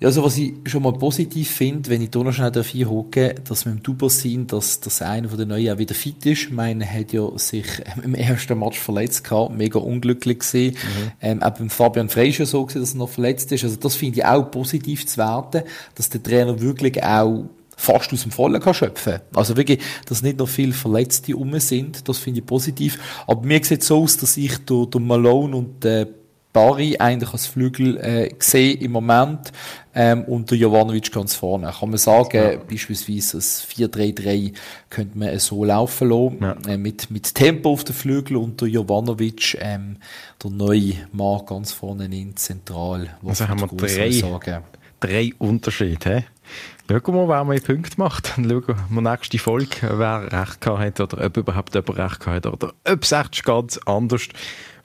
Ja, 0.02 0.10
also 0.10 0.26
was 0.26 0.38
ich 0.38 0.54
schon 0.66 0.84
mal 0.84 0.92
positiv 0.92 1.50
finde, 1.50 1.90
wenn 1.90 2.02
ich 2.02 2.10
da 2.10 2.20
noch 2.20 2.34
schnell 2.34 2.52
dafür 2.52 2.90
hocke, 2.90 3.36
dass 3.48 3.64
wir 3.64 3.72
im 3.72 3.82
Duber 3.82 4.10
sind, 4.10 4.52
dass, 4.52 4.82
dass 4.82 5.02
einer 5.02 5.30
von 5.30 5.38
den 5.38 5.48
Neuen 5.48 5.74
auch 5.74 5.78
wieder 5.78 5.96
fit 5.96 6.26
ist. 6.26 6.44
Ich 6.44 6.52
meine, 6.52 6.84
er 6.84 7.00
hat 7.00 7.14
ja 7.14 7.26
sich 7.38 7.66
im 8.04 8.14
ersten 8.14 8.60
Match 8.60 8.78
verletzt 8.78 9.24
gehabt, 9.24 9.56
mega 9.56 9.80
unglücklich 9.80 10.40
gesehen. 10.40 10.74
Mhm. 10.74 11.12
Ähm, 11.22 11.44
auch 11.44 11.52
beim 11.52 11.70
Fabian 11.70 12.10
Frey 12.10 12.34
schon 12.34 12.46
so 12.46 12.66
gesehen, 12.66 12.82
dass 12.82 12.94
er 12.94 12.98
noch 12.98 13.10
verletzt 13.10 13.54
ist. 13.54 13.64
Also 13.64 13.78
das 13.78 13.96
finde 13.96 14.20
ich 14.20 14.26
auch 14.26 14.52
positiv 14.52 15.08
zu 15.08 15.16
werten, 15.18 15.64
dass 15.96 16.10
der 16.10 16.22
Trainer 16.22 16.60
wirklich 16.60 17.02
auch 17.02 17.46
fast 17.76 18.14
aus 18.14 18.24
dem 18.24 18.32
Vollen 18.32 18.62
kann 18.62 18.74
schöpfen 18.74 19.20
Also 19.34 19.58
wirklich, 19.58 19.80
dass 20.08 20.22
nicht 20.22 20.38
noch 20.38 20.48
viele 20.48 20.74
Verletzte 20.74 21.36
um 21.36 21.60
sind, 21.60 22.08
das 22.08 22.18
finde 22.18 22.40
ich 22.40 22.46
positiv. 22.46 23.00
Aber 23.28 23.46
mir 23.46 23.64
sieht 23.64 23.82
es 23.82 23.88
so 23.88 24.04
aus, 24.04 24.18
dass 24.18 24.38
ich 24.38 24.58
durch, 24.60 24.90
durch 24.90 25.04
Malone 25.04 25.56
und 25.56 25.86
äh, 25.86 26.08
Bari 26.56 26.96
eigentlich 27.00 27.34
als 27.34 27.48
Flügel 27.48 27.98
äh, 27.98 28.34
sehe 28.40 28.76
im 28.76 28.94
Moment 28.94 29.52
ähm, 29.94 30.24
und 30.24 30.50
der 30.50 30.58
Jovanovic 30.58 31.12
ganz 31.12 31.36
vorne. 31.36 31.70
Kann 31.78 31.90
man 31.90 31.98
sagen, 31.98 32.38
ja. 32.38 32.56
beispielsweise 32.56 33.36
das 33.38 33.68
4-3-3 33.68 34.54
könnte 34.90 35.18
man 35.18 35.38
so 35.40 35.66
laufen 35.66 36.10
lassen, 36.10 36.38
ja. 36.42 36.56
äh, 36.74 36.78
mit, 36.78 37.12
mit 37.12 37.36
Tempo 37.36 37.74
auf 37.74 37.84
den 37.84 37.94
Flügel 37.94 38.38
und 38.38 38.62
der 38.62 38.70
Jovanovic, 38.70 39.58
ähm, 39.60 39.98
der 40.42 40.52
neue 40.52 40.94
Mann 41.12 41.46
ganz 41.46 41.74
vorne 41.74 42.06
in 42.06 42.38
zentral. 42.38 43.10
Also 43.26 43.50
haben 43.50 43.60
wir 43.60 43.68
drei, 43.68 44.62
drei 45.02 45.32
Unterschiede. 45.38 46.24
Schauen 46.88 47.16
wir 47.16 47.28
wer 47.28 47.44
mehr 47.44 47.60
Punkte 47.60 47.96
macht. 47.98 48.38
Dann 48.38 48.48
schauen 48.48 48.76
wir 48.90 49.02
nächste 49.02 49.40
Folge, 49.40 49.76
wer 49.82 50.32
recht 50.32 50.68
hat 50.68 51.00
oder 51.00 51.26
ob 51.26 51.38
überhaupt 51.38 51.74
jemand 51.74 51.98
recht 51.98 52.28
hat 52.28 52.46
oder 52.46 52.74
ob 52.88 53.02
es 53.04 53.12
echt 53.12 53.44
ganz 53.44 53.80
anders 53.88 54.28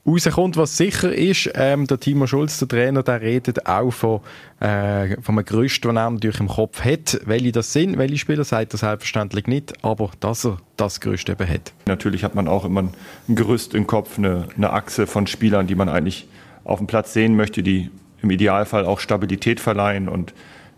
rauskommt. 0.06 0.56
Was 0.56 0.78
sicher 0.78 1.12
ist, 1.12 1.50
ähm, 1.54 1.86
der 1.86 2.00
Timo 2.00 2.26
Schulz, 2.26 2.58
der 2.58 2.68
Trainer, 2.68 3.02
der 3.02 3.20
redet 3.20 3.66
auch 3.66 3.90
von, 3.90 4.20
äh, 4.60 5.20
von 5.20 5.36
einem 5.36 5.44
Gerüst, 5.44 5.84
das 5.84 5.94
er 5.94 6.10
natürlich 6.10 6.40
im 6.40 6.48
Kopf 6.48 6.82
hat. 6.82 7.20
Welche 7.26 7.52
das 7.52 7.74
sind, 7.74 7.98
welche 7.98 8.16
Spieler, 8.16 8.44
sagt 8.44 8.72
er 8.72 8.78
selbstverständlich 8.78 9.46
nicht, 9.46 9.84
aber 9.84 10.10
dass 10.20 10.46
er 10.46 10.56
das 10.78 11.00
Gerüst 11.00 11.28
eben 11.28 11.46
hat. 11.46 11.74
Natürlich 11.84 12.24
hat 12.24 12.34
man 12.34 12.48
auch 12.48 12.64
immer 12.64 12.84
ein 13.28 13.34
Gerüst 13.34 13.74
im 13.74 13.86
Kopf, 13.86 14.16
eine, 14.16 14.48
eine 14.56 14.72
Achse 14.72 15.06
von 15.06 15.26
Spielern, 15.26 15.66
die 15.66 15.74
man 15.74 15.90
eigentlich 15.90 16.26
auf 16.64 16.78
dem 16.78 16.86
Platz 16.86 17.12
sehen 17.12 17.36
möchte, 17.36 17.62
die 17.62 17.90
im 18.22 18.30
Idealfall 18.30 18.86
auch 18.86 19.00
Stabilität 19.00 19.60
verleihen 19.60 20.08
und 20.08 20.32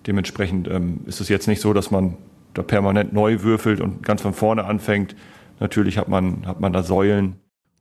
Dementsprechend 0.06 0.68
ähm, 0.68 1.00
ist 1.06 1.20
es 1.20 1.28
jetzt 1.28 1.46
nicht 1.48 1.60
so, 1.60 1.72
dass 1.72 1.90
man 1.90 2.16
da 2.54 2.62
permanent 2.62 3.12
neu 3.12 3.42
würfelt 3.42 3.80
und 3.80 4.02
ganz 4.02 4.22
von 4.22 4.34
vorne 4.34 4.64
anfängt. 4.64 5.14
Natürlich 5.60 5.98
hat 5.98 6.08
man, 6.08 6.46
hat 6.46 6.60
man 6.60 6.72
da 6.72 6.82
Säulen. 6.82 7.36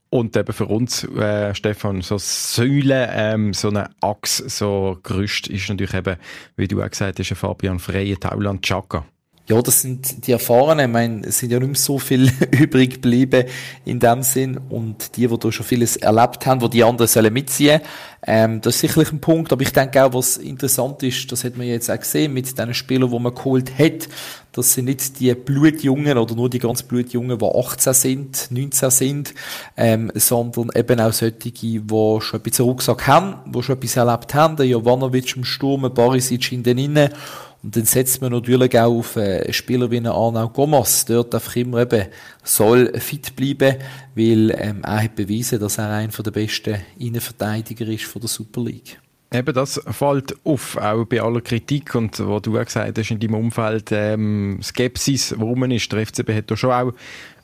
Und 0.09 0.35
eben 0.35 0.51
für 0.51 0.65
uns, 0.65 1.05
äh, 1.05 1.55
Stefan, 1.55 2.01
so 2.01 2.17
Säule, 2.17 3.09
ähm, 3.13 3.53
so 3.53 3.69
eine 3.69 3.89
Achse, 4.01 4.49
so 4.49 4.99
Gerüst 5.03 5.47
ist 5.47 5.69
natürlich 5.69 5.93
eben, 5.93 6.17
wie 6.57 6.67
du 6.67 6.81
auch 6.81 6.89
gesagt 6.89 7.19
hast, 7.19 7.33
Fabian 7.33 7.79
Freie, 7.79 8.19
Tauland, 8.19 8.61
Chaka. 8.61 9.05
Ja, 9.51 9.61
das 9.61 9.81
sind 9.81 10.25
die 10.25 10.31
Erfahrenen. 10.31 10.85
Ich 10.85 10.93
meine, 10.93 11.27
es 11.27 11.39
sind 11.39 11.51
ja 11.51 11.59
nicht 11.59 11.67
mehr 11.67 11.75
so 11.75 11.99
viel 11.99 12.31
übrig 12.51 12.93
geblieben 12.93 13.49
in 13.83 13.99
dem 13.99 14.23
Sinn. 14.23 14.57
Und 14.69 15.17
die, 15.17 15.27
die 15.27 15.37
da 15.37 15.51
schon 15.51 15.65
vieles 15.65 15.97
erlebt 15.97 16.45
haben, 16.45 16.61
wo 16.61 16.69
die 16.69 16.85
anderen 16.85 17.09
sollen 17.09 17.33
mitziehen, 17.33 17.81
ähm, 18.25 18.61
das 18.61 18.75
ist 18.75 18.81
sicherlich 18.81 19.11
ein 19.11 19.19
Punkt. 19.19 19.51
Aber 19.51 19.61
ich 19.61 19.73
denke 19.73 20.05
auch, 20.05 20.13
was 20.13 20.37
interessant 20.37 21.03
ist, 21.03 21.29
das 21.33 21.43
hat 21.43 21.57
man 21.57 21.67
jetzt 21.67 21.91
auch 21.91 21.99
gesehen 21.99 22.33
mit 22.33 22.57
den 22.57 22.73
Spielern, 22.73 23.11
die 23.11 23.19
man 23.19 23.35
geholt 23.35 23.77
hat. 23.77 24.07
Das 24.53 24.71
sind 24.71 24.85
nicht 24.85 25.19
die 25.19 25.33
Blutjungen 25.33 26.17
oder 26.17 26.33
nur 26.33 26.49
die 26.49 26.59
ganz 26.59 26.83
Blutjungen, 26.83 27.37
die 27.37 27.45
18 27.45 27.93
sind, 27.93 28.47
19 28.51 28.89
sind, 28.89 29.33
ähm, 29.75 30.13
sondern 30.15 30.69
eben 30.75 31.01
auch 31.01 31.11
solche, 31.11 31.35
die 31.35 31.81
schon 31.89 32.39
ein 32.39 32.41
bisschen 32.41 32.65
Rucksack 32.65 33.05
haben, 33.05 33.51
die 33.51 33.61
schon 33.61 33.75
etwas 33.75 33.97
erlebt 33.97 34.33
haben. 34.33 34.55
Der 34.55 34.65
Jovanovic 34.65 35.35
im 35.35 35.43
Sturm, 35.43 35.93
Barisic 35.93 36.53
in 36.53 36.63
den 36.63 36.77
Innen 36.77 37.09
und 37.63 37.75
dann 37.75 37.85
setzt 37.85 38.21
man 38.21 38.31
natürlich 38.31 38.77
auch 38.79 38.97
auf 38.97 39.15
äh, 39.17 39.51
Spieler 39.53 39.91
wie 39.91 39.97
einen 39.97 40.07
Arnau 40.07 40.49
Gomas. 40.49 41.05
Dort 41.05 41.35
einfach 41.35 41.55
immer 41.55 41.81
eben 41.81 42.07
soll 42.43 42.91
fit 42.99 43.35
bleiben, 43.35 43.75
weil 44.15 44.51
ähm, 44.57 44.81
er 44.83 45.03
hat 45.03 45.15
bewiesen, 45.15 45.59
dass 45.59 45.77
er 45.77 45.91
einer 45.91 46.11
der 46.11 46.31
besten 46.31 46.77
Innenverteidiger 46.97 47.85
ist 47.87 48.05
von 48.05 48.21
der 48.21 48.29
Super 48.29 48.61
League. 48.61 48.99
Eben, 49.33 49.53
das 49.53 49.79
fällt 49.91 50.35
auf, 50.43 50.75
auch 50.75 51.05
bei 51.05 51.21
aller 51.21 51.39
Kritik 51.39 51.95
und 51.95 52.19
wo 52.19 52.39
du 52.39 52.57
auch 52.57 52.65
gesagt 52.65 52.97
hast, 52.97 53.11
in 53.11 53.19
deinem 53.19 53.35
Umfeld 53.35 53.89
ähm, 53.91 54.59
Skepsis, 54.61 55.35
warum 55.37 55.59
man 55.59 55.71
ist. 55.71 55.89
Der 55.91 56.05
FCB 56.05 56.29
hat 56.33 56.51
da 56.51 56.57
schon 56.57 56.71
auch 56.71 56.93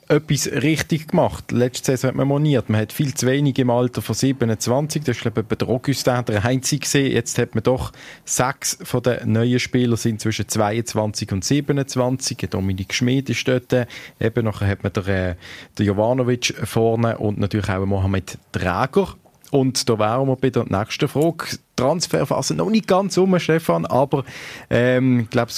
etwas 0.10 0.48
richtig 0.48 1.10
gemacht. 1.10 1.52
Letzte 1.52 1.92
Saison 1.92 2.10
hat 2.10 2.16
man 2.16 2.28
moniert, 2.28 2.70
man 2.70 2.82
hat 2.82 2.94
viel 2.94 3.14
zu 3.14 3.28
wenig 3.28 3.60
im 3.60 3.70
Alter 3.70 4.02
von 4.02 4.16
27, 4.16 5.04
das 5.04 5.18
ist 5.18 5.22
glaube 5.22 5.46
ich 5.50 5.58
der 5.58 5.68
Augustin 5.68 6.24
der 6.26 6.46
einzige 6.46 6.82
gesehen. 6.82 7.12
Jetzt 7.12 7.38
hat 7.38 7.56
man 7.56 7.64
doch 7.64 7.92
sechs 8.24 8.78
von 8.84 9.04
den 9.04 9.34
neuen 9.34 9.60
Spielern 9.60 9.98
sind 9.98 10.22
zwischen 10.22 10.48
22 10.48 11.32
und 11.32 11.44
27. 11.44 12.38
Dominik 12.50 12.94
Schmid 12.94 13.30
ist 13.30 13.48
dort. 13.48 13.74
Eben 14.20 14.46
nachher 14.46 14.68
hat 14.68 14.84
man 14.84 14.94
der, 14.94 15.08
äh, 15.08 15.36
Jovanovic 15.84 16.54
vorne 16.64 17.18
und 17.18 17.38
natürlich 17.38 17.70
auch 17.70 17.86
Mohamed 17.86 18.38
Träger. 18.52 19.16
Und 19.52 19.90
da 19.90 19.98
wären 19.98 20.28
wir 20.28 20.36
bei 20.36 20.50
der 20.50 20.66
nächsten 20.66 21.08
Frage. 21.08 21.46
Transferphase 21.76 22.56
noch 22.56 22.70
nicht 22.70 22.88
ganz 22.88 23.18
um, 23.18 23.38
Stefan, 23.40 23.86
aber 23.86 24.26
ähm, 24.70 25.22
ich 25.22 25.30
glaube, 25.30 25.52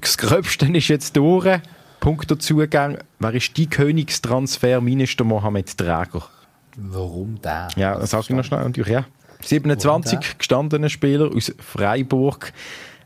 das 0.00 0.18
Gröbste 0.18 0.66
ist 0.66 0.88
jetzt 0.88 1.16
durch. 1.16 1.60
Punktezugang. 2.04 2.98
Wer 3.18 3.32
ist 3.32 3.56
die 3.56 3.66
Königstransfer? 3.66 4.82
Minister 4.82 5.24
Mohamed 5.24 5.74
Träger. 5.74 6.28
Warum 6.76 7.40
der? 7.40 7.68
Ja, 7.76 8.04
sag 8.04 8.24
ich 8.24 8.28
noch 8.36 8.44
schnell. 8.44 8.62
Natürlich, 8.62 8.92
ja. 8.92 9.06
27 9.40 10.36
gestandene 10.36 10.90
Spieler 10.90 11.34
aus 11.34 11.54
Freiburg. 11.58 12.52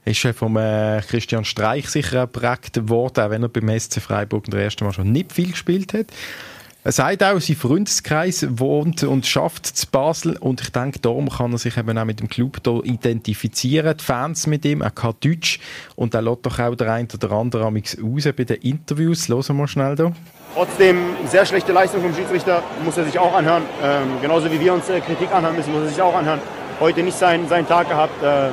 ist 0.05 0.27
vom 0.35 0.57
äh, 0.57 1.01
Christian 1.03 1.45
Streich 1.45 1.89
sicher 1.89 2.23
geprägt 2.23 2.89
worden, 2.89 3.25
auch 3.25 3.31
wenn 3.31 3.45
er 3.45 3.49
beim 3.49 3.79
SC 3.79 4.01
Freiburg 4.01 4.47
in 4.47 4.51
der 4.51 4.65
ersten 4.65 4.85
Mal 4.85 4.93
schon 4.93 5.13
nicht 5.13 5.33
viel 5.33 5.53
gespielt 5.53 5.95
hat. 5.95 6.07
Er 6.85 6.93
sagt 6.93 7.25
auch, 7.25 7.41
sein 7.41 7.57
Freundeskreis 7.57 8.47
wohnt 8.51 9.03
und 9.03 9.27
schafft 9.27 9.67
zu 9.67 9.87
Basel 9.89 10.37
und 10.37 10.61
ich 10.61 10.71
denke, 10.71 11.01
darum 11.01 11.29
kann 11.29 11.53
er 11.53 11.59
sich 11.59 11.77
eben 11.77 11.99
auch 11.99 12.05
mit 12.05 12.21
dem 12.21 12.29
Club 12.29 12.59
hier 12.65 12.85
identifizieren. 12.85 13.97
Die 13.97 14.05
Fans 14.05 14.47
mit 14.47 14.65
ihm, 14.65 14.81
er 14.81 14.93
kann 14.93 15.15
Deutsch 15.21 15.59
und 15.97 16.15
er 16.15 16.23
lässt 16.23 16.47
doch 16.47 16.59
auch 16.61 16.77
der 16.77 16.93
ein 16.93 17.09
oder 17.13 17.33
andere 17.33 17.65
raus 17.65 18.29
bei 18.37 18.45
den 18.45 18.57
Interviews. 18.63 19.29
Hören 19.29 19.49
wir 19.49 19.55
mal 19.55 19.67
schnell 19.67 19.97
da. 19.97 20.13
Trotzdem 20.55 20.99
sehr 21.27 21.45
schlechte 21.45 21.73
Leistung 21.73 22.01
vom 22.01 22.15
Schiedsrichter 22.15 22.63
muss 22.85 22.97
er 22.97 23.05
sich 23.05 23.19
auch 23.19 23.35
anhören. 23.35 23.65
Ähm, 23.83 24.21
genauso 24.23 24.51
wie 24.51 24.61
wir 24.61 24.73
uns 24.73 24.89
äh, 24.89 25.01
Kritik 25.01 25.33
anhören 25.33 25.57
müssen, 25.57 25.73
muss 25.73 25.83
er 25.83 25.89
sich 25.89 26.01
auch 26.01 26.15
anhören. 26.15 26.41
Heute 26.79 27.03
nicht 27.03 27.19
seinen, 27.19 27.49
seinen 27.49 27.67
Tag 27.67 27.89
gehabt. 27.89 28.23
Äh, 28.23 28.51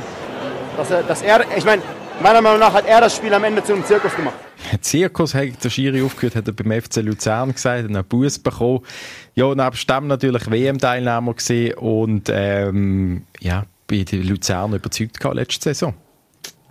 dass 0.77 0.91
er, 0.91 1.03
dass 1.03 1.22
er, 1.22 1.41
ich 1.55 1.63
meine, 1.63 1.82
meiner 2.22 2.41
Meinung 2.41 2.60
nach 2.60 2.74
hat 2.74 2.86
er 2.86 3.01
das 3.01 3.15
Spiel 3.15 3.34
am 3.34 3.43
Ende 3.43 3.63
zu 3.63 3.74
einem 3.74 3.86
Zirkus 3.86 4.15
gemacht. 4.15 4.36
Zirkus 4.81 5.34
hat 5.34 5.63
der 5.63 5.69
Schiri 5.69 6.01
aufgehört, 6.01 6.36
hat 6.36 6.48
er 6.48 6.53
beim 6.53 6.81
FC 6.81 6.98
Luzern 6.98 7.53
gesagt, 7.53 7.84
hat 7.84 7.89
einen 7.89 8.03
Bus 8.03 8.39
bekommen. 8.39 8.81
Ja, 9.36 9.53
nebst 9.53 9.89
dem 9.89 10.07
natürlich 10.07 10.50
WM-Teilnehmer 10.50 11.34
gesehen 11.34 11.75
und 11.75 12.29
ähm, 12.31 13.24
ja, 13.39 13.65
bei 13.88 14.03
den 14.03 14.27
Luzern 14.27 14.74
überzeugt 14.74 15.19
gehabt 15.19 15.36
letzte 15.36 15.69
Saison. 15.69 15.93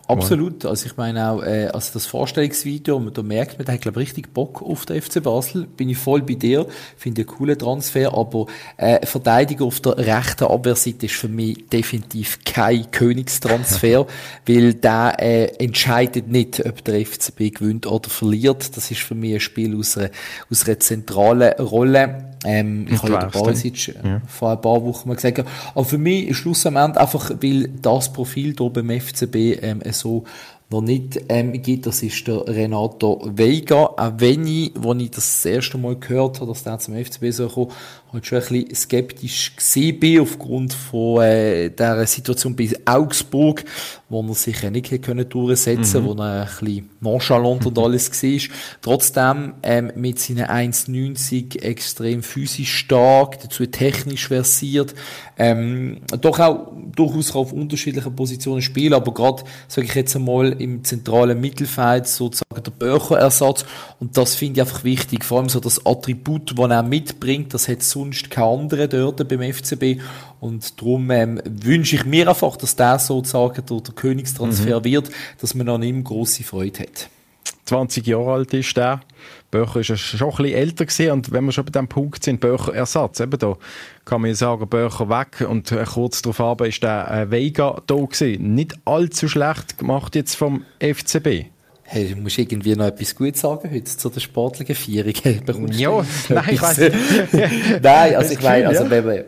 Absolut. 0.07 0.67
Also 0.67 0.87
ich 0.87 0.97
meine 0.97 1.31
auch, 1.31 1.43
äh, 1.43 1.69
also 1.73 1.93
das 1.95 2.07
Vorstellungsvideo, 2.07 2.99
da 3.11 3.23
merkt 3.23 3.59
man, 3.59 3.65
der 3.65 3.75
hat 3.75 3.81
glaube 3.81 4.01
richtig 4.01 4.35
Bock 4.35 4.63
auf 4.63 4.85
den 4.85 5.01
FC 5.01 5.23
Basel. 5.23 5.67
Bin 5.67 5.89
ich 5.89 5.97
voll 5.97 6.23
bei 6.23 6.35
dir. 6.35 6.67
Finde 6.97 7.23
einen 7.23 7.29
coolen 7.29 7.59
Transfer, 7.59 8.13
aber 8.13 8.47
äh, 8.77 9.05
Verteidiger 9.07 9.65
auf 9.65 9.81
der 9.81 9.97
rechten 9.97 10.45
Abwehrseite 10.45 11.07
ist 11.07 11.15
für 11.15 11.29
mich 11.29 11.67
definitiv 11.69 12.41
kein 12.45 12.91
Königstransfer, 12.91 14.07
weil 14.47 14.75
der 14.75 15.17
äh, 15.19 15.47
entscheidet 15.57 16.29
nicht, 16.29 16.65
ob 16.65 16.85
der 16.85 17.05
FCB 17.05 17.55
gewinnt 17.59 17.87
oder 17.87 18.11
verliert. 18.11 18.77
Das 18.77 18.91
ist 18.91 19.01
für 19.01 19.15
mich 19.15 19.35
ein 19.35 19.41
Spiel 19.41 19.79
aus 19.79 19.97
einer, 19.97 20.11
aus 20.51 20.67
einer 20.67 20.81
zentralen 20.81 21.55
Rolle. 21.55 22.34
Ähm, 22.45 22.87
ich 22.91 23.03
habe 23.03 23.13
ja 23.13 23.27
Barisic 23.27 23.89
äh, 23.89 23.95
ja. 24.09 24.23
vor 24.27 24.53
ein 24.53 24.61
paar 24.61 24.85
Wochen 24.85 25.09
mal 25.09 25.15
gesagt. 25.15 25.45
Aber 25.75 25.85
für 25.85 25.99
mich 25.99 26.29
ist 26.29 26.37
Schluss 26.37 26.67
am 26.67 26.77
Ende 26.77 27.01
einfach, 27.01 27.31
weil 27.41 27.69
das 27.69 28.13
Profil 28.13 28.55
hier 28.57 28.71
beim 28.71 28.91
FCB 28.91 29.37
ähm, 29.63 29.83
so 29.93 30.25
noch 30.71 30.81
nicht 30.81 31.21
ähm, 31.29 31.53
gibt. 31.63 31.87
Das 31.87 32.03
ist 32.03 32.27
der 32.27 32.47
Renato 32.47 33.21
Veiga. 33.25 33.85
Auch 33.97 34.13
wenn 34.19 34.47
ich, 34.47 34.73
als 34.77 35.03
ich 35.03 35.11
das, 35.11 35.43
das 35.43 35.47
erste 35.47 35.79
Mal 35.79 35.97
gehört 35.97 36.41
habe, 36.41 36.51
dass 36.51 36.65
der 36.65 36.79
zum 36.79 36.95
FCB 36.95 37.31
so 37.31 37.49
kommt, 37.49 37.73
halt 38.15 38.27
schon 38.27 38.39
ein 38.39 38.49
bisschen 38.49 38.75
skeptisch 38.75 39.57
gesehen 39.57 40.01
bin, 40.01 40.21
aufgrund 40.21 40.73
von 40.73 41.23
äh, 41.23 41.71
der 41.71 42.07
Situation 42.07 42.57
bei 42.57 42.71
Augsburg, 42.85 43.65
wo 44.09 44.23
er 44.23 44.35
sich 44.35 44.63
ja 44.63 44.71
nicht 44.71 45.03
können 45.03 45.29
durchsetzen 45.29 46.03
mhm. 46.03 46.07
wo 46.07 46.15
er 46.23 46.43
ein 46.43 46.49
bisschen 46.61 46.91
nonchalant 47.01 47.67
und 47.67 47.79
alles 47.79 48.11
war. 48.11 48.57
Trotzdem 48.81 49.55
ähm, 49.63 49.93
mit 49.97 50.19
seinen 50.19 50.47
1,90 50.47 51.63
extrem 51.63 52.23
physisch 52.23 52.75
stark, 52.75 53.41
dazu 53.41 53.67
technisch 53.67 54.29
versiert, 54.29 54.95
ähm, 55.37 55.99
doch 56.21 56.39
auch 56.39 56.73
durchaus 56.95 57.35
auf 57.35 57.53
unterschiedlichen 57.53 58.15
Positionen 58.15 58.63
spielen, 58.63 58.95
aber 58.95 59.13
gerade, 59.13 59.43
sage 59.69 59.87
ich 59.89 59.95
jetzt 59.95 60.15
einmal, 60.15 60.53
im 60.61 60.85
zentralen 60.85 61.41
Mittelfeld 61.41 62.07
sozusagen 62.07 62.63
der 62.63 62.71
Böcher-Ersatz 62.71 63.65
und 63.99 64.17
das 64.17 64.35
finde 64.37 64.61
ich 64.61 64.67
einfach 64.67 64.85
wichtig, 64.85 65.25
vor 65.25 65.39
allem 65.39 65.49
so 65.49 65.61
das 65.61 65.85
Attribut, 65.85 66.57
das 66.57 66.71
er 66.71 66.83
mitbringt, 66.83 67.53
das 67.53 67.69
hat 67.69 67.83
so 67.83 68.04
sonst 68.05 68.31
keine 68.31 68.47
anderen 68.47 68.91
dort 68.91 69.29
beim 69.29 69.53
FCB. 69.53 70.01
Und 70.41 70.81
darum 70.81 71.11
ähm, 71.11 71.41
wünsche 71.45 71.97
ich 71.97 72.05
mir 72.05 72.29
einfach, 72.29 72.57
dass 72.57 72.77
der 72.77 72.99
sozusagen 72.99 73.65
der, 73.67 73.81
der 73.81 73.95
Königstransfer 73.95 74.81
mhm. 74.81 74.85
wird, 74.85 75.11
dass 75.41 75.55
man 75.55 75.69
an 75.69 75.83
ihm 75.83 76.05
grosse 76.05 76.45
Freude 76.45 76.81
hat. 76.81 77.09
20 77.67 78.07
Jahre 78.07 78.33
alt 78.33 78.53
ist 78.53 78.77
der. 78.77 79.01
Böcher 79.51 79.81
ist 79.81 79.99
schon 79.99 80.31
ein 80.31 80.37
bisschen 80.37 80.55
älter 80.55 80.87
gewesen. 80.87 81.11
und 81.13 81.33
wenn 81.33 81.45
wir 81.45 81.53
schon 81.53 81.65
bei 81.65 81.71
diesem 81.71 81.89
Punkt 81.89 82.25
sind, 82.25 82.41
Böcher 82.41 82.75
Ersatz, 82.75 83.21
eben 83.21 83.39
da 83.39 83.57
kann 84.05 84.21
man 84.21 84.31
ja 84.31 84.35
sagen, 84.35 84.69
Böcher 84.69 85.09
weg 85.09 85.47
und 85.49 85.73
äh, 85.73 85.85
kurz 85.85 86.21
darauf 86.23 86.61
ist 86.61 86.83
der 86.83 87.11
äh, 87.11 87.31
Vega 87.31 87.81
da 87.87 87.95
gewesen. 87.95 88.55
Nicht 88.55 88.75
allzu 88.85 89.29
schlecht 89.29 89.79
gemacht 89.79 90.15
jetzt 90.15 90.35
vom 90.35 90.65
FCB. 90.81 91.54
Hey, 91.95 92.13
du 92.13 92.21
musst 92.21 92.37
irgendwie 92.39 92.75
noch 92.75 92.87
etwas 92.87 93.15
Gutes 93.15 93.41
sagen 93.41 93.71
heute 93.73 93.85
zu 93.85 94.09
der 94.09 94.19
sportlichen 94.19 94.75
Vierung. 94.75 95.13
ja, 95.75 96.05
nein, 96.29 96.45
ich 96.51 96.61
weiß 96.61 96.79
nicht. 96.79 96.97
nein, 97.83 98.17
also 98.17 98.33
ich 98.33 98.43
meine, 98.43 98.67
also 98.67 98.91
wenn 98.91 99.07
wir, 99.07 99.25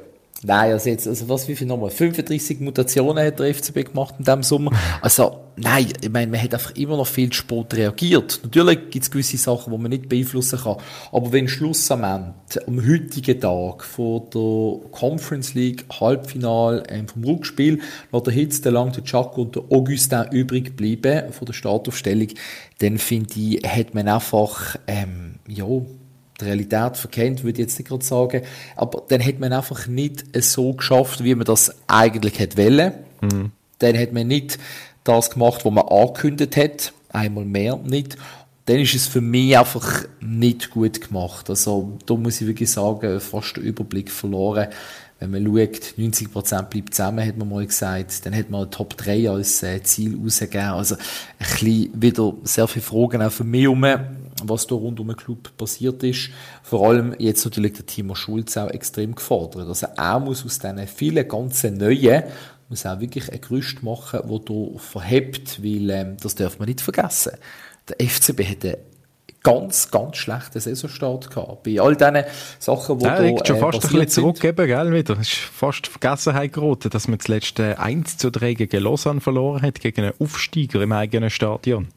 Nein, 0.46 0.70
also 0.70 0.90
jetzt, 0.90 1.08
also 1.08 1.28
was, 1.28 1.48
wie 1.48 1.56
viel 1.56 1.66
nochmal? 1.66 1.90
35 1.90 2.60
Mutationen 2.60 3.26
hat 3.26 3.40
der 3.40 3.52
FCB 3.52 3.86
gemacht 3.86 4.14
in 4.16 4.24
diesem 4.24 4.44
Sommer. 4.44 4.70
Also, 5.02 5.40
nein, 5.56 5.88
ich 6.00 6.08
meine, 6.08 6.30
man 6.30 6.40
hat 6.40 6.54
einfach 6.54 6.70
immer 6.76 6.96
noch 6.96 7.08
viel 7.08 7.32
Sport 7.32 7.74
reagiert. 7.74 8.38
Natürlich 8.44 8.90
gibt 8.90 9.02
es 9.02 9.10
gewisse 9.10 9.38
Sachen, 9.38 9.72
die 9.72 9.78
man 9.78 9.90
nicht 9.90 10.08
beeinflussen 10.08 10.60
kann. 10.60 10.76
Aber 11.10 11.32
wenn 11.32 11.48
Schluss 11.48 11.90
am 11.90 12.04
Ende, 12.04 12.34
am 12.64 12.80
heutigen 12.80 13.40
Tag 13.40 13.82
vor 13.82 14.30
der 14.32 14.88
Conference 14.92 15.54
League 15.54 15.84
Halbfinal 15.98 16.84
ähm, 16.90 17.08
vom 17.08 17.24
Rückspiel, 17.24 17.80
noch 18.12 18.22
der 18.22 18.32
Hitz, 18.32 18.60
der 18.60 18.70
Lang, 18.70 18.92
der 18.92 19.02
Chaco 19.02 19.42
und 19.42 19.56
der 19.56 19.64
Augustin 19.68 20.26
übrig 20.30 20.76
bleiben 20.76 21.32
von 21.32 21.46
der 21.46 21.54
Startaufstellung, 21.54 22.28
dann 22.78 22.98
finde 22.98 23.34
ich, 23.34 23.68
hat 23.68 23.94
man 23.94 24.06
einfach, 24.06 24.76
ähm, 24.86 25.40
ja, 25.48 25.66
die 26.40 26.44
Realität 26.44 26.96
verkennt, 26.96 27.44
würde 27.44 27.60
ich 27.60 27.66
jetzt 27.66 27.78
nicht 27.78 27.88
gerade 27.88 28.04
sagen. 28.04 28.42
Aber 28.76 29.02
dann 29.08 29.24
hat 29.24 29.38
man 29.38 29.52
einfach 29.52 29.86
nicht 29.86 30.24
so 30.42 30.72
geschafft, 30.74 31.24
wie 31.24 31.34
man 31.34 31.44
das 31.44 31.74
eigentlich 31.86 32.38
hätte 32.38 32.58
wollen. 32.58 32.92
Mhm. 33.20 33.52
Dann 33.78 33.98
hat 33.98 34.12
man 34.12 34.26
nicht 34.26 34.58
das 35.04 35.30
gemacht, 35.30 35.64
was 35.64 35.72
man 35.72 35.86
angekündigt 35.86 36.56
hat. 36.56 36.92
Einmal 37.10 37.44
mehr 37.44 37.76
nicht. 37.76 38.16
Dann 38.66 38.80
ist 38.80 38.94
es 38.94 39.06
für 39.06 39.20
mich 39.20 39.56
einfach 39.56 40.04
nicht 40.20 40.70
gut 40.70 41.00
gemacht. 41.00 41.48
Also, 41.48 41.96
da 42.04 42.14
muss 42.14 42.40
ich 42.40 42.48
wirklich 42.48 42.70
sagen, 42.70 43.20
fast 43.20 43.56
den 43.56 43.64
Überblick 43.64 44.10
verloren. 44.10 44.68
Wenn 45.20 45.30
man 45.30 45.44
schaut, 45.44 45.94
90% 45.96 46.62
bleibt 46.64 46.94
zusammen, 46.94 47.26
hat 47.26 47.38
man 47.38 47.48
mal 47.48 47.64
gesagt, 47.64 48.26
dann 48.26 48.36
hat 48.36 48.50
man 48.50 48.70
Top 48.70 48.96
3 48.96 49.30
als 49.30 49.62
äh, 49.62 49.82
Ziel 49.82 50.18
rausgegeben. 50.20 50.66
Also, 50.70 50.96
ein 50.96 51.02
bisschen 51.38 52.02
wieder 52.02 52.34
sehr 52.42 52.66
viele 52.66 52.84
Fragen 52.84 53.22
auch 53.22 53.32
für 53.32 53.44
mich 53.44 53.68
um 53.68 53.86
was 54.44 54.66
da 54.66 54.74
rund 54.74 55.00
um 55.00 55.08
den 55.08 55.16
Club 55.16 55.56
passiert 55.56 56.02
ist. 56.02 56.30
Vor 56.62 56.88
allem 56.88 57.14
jetzt 57.18 57.44
natürlich 57.44 57.74
der 57.74 57.86
Timo 57.86 58.14
Schulz 58.14 58.56
auch 58.56 58.70
extrem 58.70 59.14
gefordert. 59.14 59.68
Also 59.68 59.86
er 59.96 60.20
muss 60.20 60.44
aus 60.44 60.58
diesen 60.58 60.86
vielen 60.86 61.26
ganzen 61.26 61.78
Neuen 61.78 62.24
muss 62.68 62.86
auch 62.86 63.00
wirklich 63.00 63.32
ein 63.32 63.40
Gerüst 63.40 63.82
machen, 63.82 64.20
das 64.24 64.40
hier 64.48 64.78
verhebt, 64.78 65.62
weil 65.62 65.90
ähm, 65.90 66.16
das 66.20 66.34
darf 66.34 66.58
man 66.58 66.68
nicht 66.68 66.80
vergessen. 66.80 67.32
Der 67.88 68.04
FCB 68.04 68.40
hätte 68.40 68.78
ganz, 69.42 69.92
ganz 69.92 70.16
schlechten 70.16 70.58
Saisonstart 70.58 71.30
gehabt. 71.30 71.62
Bei 71.62 71.80
all 71.80 71.94
diesen 71.94 72.24
Sachen, 72.58 72.98
die 72.98 73.04
ja, 73.04 73.16
da 73.16 73.22
äh, 73.22 73.46
schon 73.46 73.58
fast 73.58 73.84
ein 73.84 73.90
bisschen 73.90 74.08
zurückgeben, 74.08 74.66
gell, 74.66 74.92
wieder. 74.92 75.14
Es 75.20 75.28
ist 75.28 75.36
fast 75.36 75.86
Vergessenheit 75.86 76.52
geraten, 76.52 76.90
dass 76.90 77.06
man 77.06 77.18
das 77.18 77.28
letzte 77.28 77.78
1 77.78 78.16
zu 78.16 78.30
3 78.30 78.54
gegen 78.54 78.82
Lausanne 78.82 79.20
verloren 79.20 79.62
hat, 79.62 79.80
gegen 79.80 80.02
einen 80.02 80.14
Aufsteiger 80.18 80.82
im 80.82 80.90
eigenen 80.90 81.30
Stadion 81.30 81.88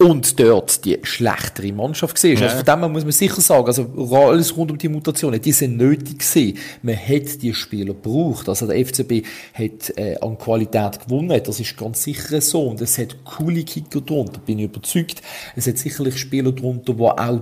und 0.00 0.40
dort 0.40 0.84
die 0.86 0.98
schlechtere 1.02 1.72
Mannschaft 1.72 2.14
gesehen. 2.14 2.32
Also 2.32 2.44
ja. 2.44 2.50
Also 2.52 2.64
von 2.64 2.80
dem 2.80 2.92
muss 2.92 3.02
man 3.02 3.12
sicher 3.12 3.40
sagen, 3.40 3.66
also 3.66 3.86
alles 4.16 4.56
rund 4.56 4.70
um 4.70 4.78
die 4.78 4.88
Mutationen, 4.88 5.40
die 5.40 5.52
sind 5.52 5.76
nötig 5.76 6.20
gewesen. 6.20 6.58
Man 6.82 6.96
hat 6.96 7.42
die 7.42 7.52
Spieler 7.52 7.92
gebraucht. 7.92 8.48
Also 8.48 8.66
der 8.66 8.84
FCB 8.84 9.26
hat 9.52 9.98
äh, 9.98 10.16
an 10.20 10.38
Qualität 10.38 11.00
gewonnen. 11.04 11.40
Das 11.44 11.60
ist 11.60 11.76
ganz 11.76 12.02
sicher 12.02 12.40
so. 12.40 12.68
Und 12.68 12.80
es 12.80 12.96
hat 12.96 13.16
coole 13.24 13.62
Kicker 13.62 14.00
drunter, 14.00 14.40
bin 14.40 14.58
ich 14.58 14.64
überzeugt. 14.66 15.20
Es 15.54 15.66
hat 15.66 15.76
sicherlich 15.76 16.16
Spieler 16.16 16.52
drunter, 16.52 16.94
die 16.94 17.02
auch 17.02 17.40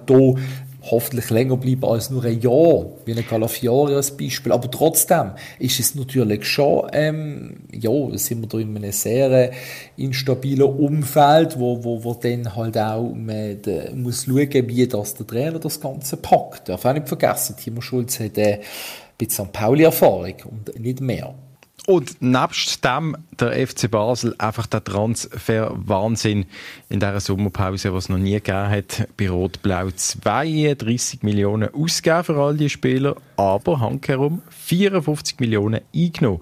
hoffentlich 0.82 1.30
länger 1.30 1.56
bleiben 1.56 1.84
als 1.84 2.10
nur 2.10 2.24
ein 2.24 2.40
Jahr, 2.40 2.86
wie 3.04 3.12
ein 3.12 3.26
Calafiori 3.26 3.94
als 3.94 4.16
Beispiel. 4.16 4.52
Aber 4.52 4.70
trotzdem 4.70 5.32
ist 5.58 5.80
es 5.80 5.94
natürlich 5.94 6.44
schon, 6.44 6.88
ähm, 6.92 7.60
ja, 7.72 7.90
sind 8.16 8.42
wir 8.42 8.48
da 8.48 8.58
in 8.58 8.76
einem 8.76 8.92
sehr 8.92 9.50
instabilen 9.96 10.68
Umfeld, 10.68 11.58
wo, 11.58 11.82
wo, 11.82 12.04
wo 12.04 12.14
dann 12.14 12.54
halt 12.54 12.78
auch 12.78 13.12
man 13.12 13.60
de, 13.62 13.94
muss 13.94 14.24
schauen, 14.24 14.68
wie 14.68 14.86
das 14.86 15.14
der 15.14 15.26
Trainer 15.26 15.58
das 15.58 15.80
Ganze 15.80 16.16
packt. 16.16 16.68
Darf 16.68 16.84
auch 16.84 16.92
nicht 16.92 17.08
vergessen, 17.08 17.56
Timo 17.56 17.80
Schulz 17.80 18.20
hat 18.20 18.38
äh, 18.38 18.54
ein 18.54 18.60
bisschen 19.16 19.46
St. 19.46 19.52
Pauli-Erfahrung 19.52 20.34
und 20.44 20.78
nicht 20.78 21.00
mehr. 21.00 21.34
Und 21.88 22.20
nebst 22.20 22.84
dem 22.84 23.16
der 23.40 23.66
FC 23.66 23.90
Basel 23.90 24.34
einfach 24.36 24.66
der 24.66 24.84
Transfer-Wahnsinn 24.84 26.44
in 26.90 27.00
dieser 27.00 27.18
Sommerpause, 27.18 27.94
was 27.94 28.04
es 28.04 28.08
noch 28.10 28.18
nie 28.18 28.34
gegeben 28.34 28.68
hat, 28.68 29.08
bei 29.16 29.30
Rot-Blau 29.30 29.88
32 29.96 31.22
Millionen 31.22 31.72
ausgegeben 31.72 32.24
für 32.24 32.36
all 32.36 32.58
die 32.58 32.68
Spieler, 32.68 33.16
aber 33.38 33.80
handherum 33.80 34.42
54 34.50 35.40
Millionen 35.40 35.80
eingenommen. 35.94 36.40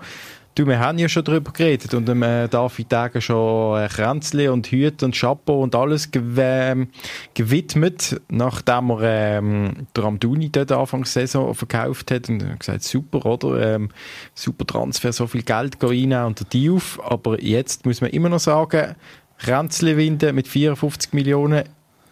Du, 0.56 0.66
wir 0.66 0.78
haben 0.78 0.96
ja 0.98 1.06
schon 1.06 1.22
darüber 1.22 1.52
geredet 1.52 1.92
und 1.92 2.08
dem 2.08 2.22
äh, 2.22 2.48
David 2.48 2.90
Degen 2.90 3.20
schon 3.20 3.78
äh, 3.78 3.88
Kränzli 3.88 4.48
und 4.48 4.66
Hüte 4.68 5.04
und 5.04 5.14
Chapeau 5.14 5.62
und 5.62 5.74
alles 5.74 6.10
gew 6.10 6.22
ähm, 6.38 6.88
gewidmet, 7.34 8.18
nachdem 8.30 8.88
er 8.88 9.02
ähm, 9.02 9.86
der 9.94 10.04
Amduni 10.04 10.48
dort 10.48 10.72
Anfang 10.72 11.04
Saison 11.04 11.54
verkauft 11.54 12.10
hat 12.10 12.30
und 12.30 12.58
gesagt, 12.58 12.84
super, 12.84 13.26
oder? 13.26 13.74
Ähm, 13.74 13.90
super 14.34 14.64
Transfer, 14.66 15.12
so 15.12 15.26
viel 15.26 15.42
Geld 15.42 15.76
rein 15.82 16.14
und 16.24 16.40
der 16.40 16.46
Diouf. 16.46 17.00
Aber 17.04 17.38
jetzt 17.42 17.84
muss 17.84 18.00
man 18.00 18.08
immer 18.08 18.30
noch 18.30 18.40
sagen, 18.40 18.94
Kränzli 19.36 19.98
winden 19.98 20.34
mit 20.34 20.48
54 20.48 21.12
Millionen 21.12 21.64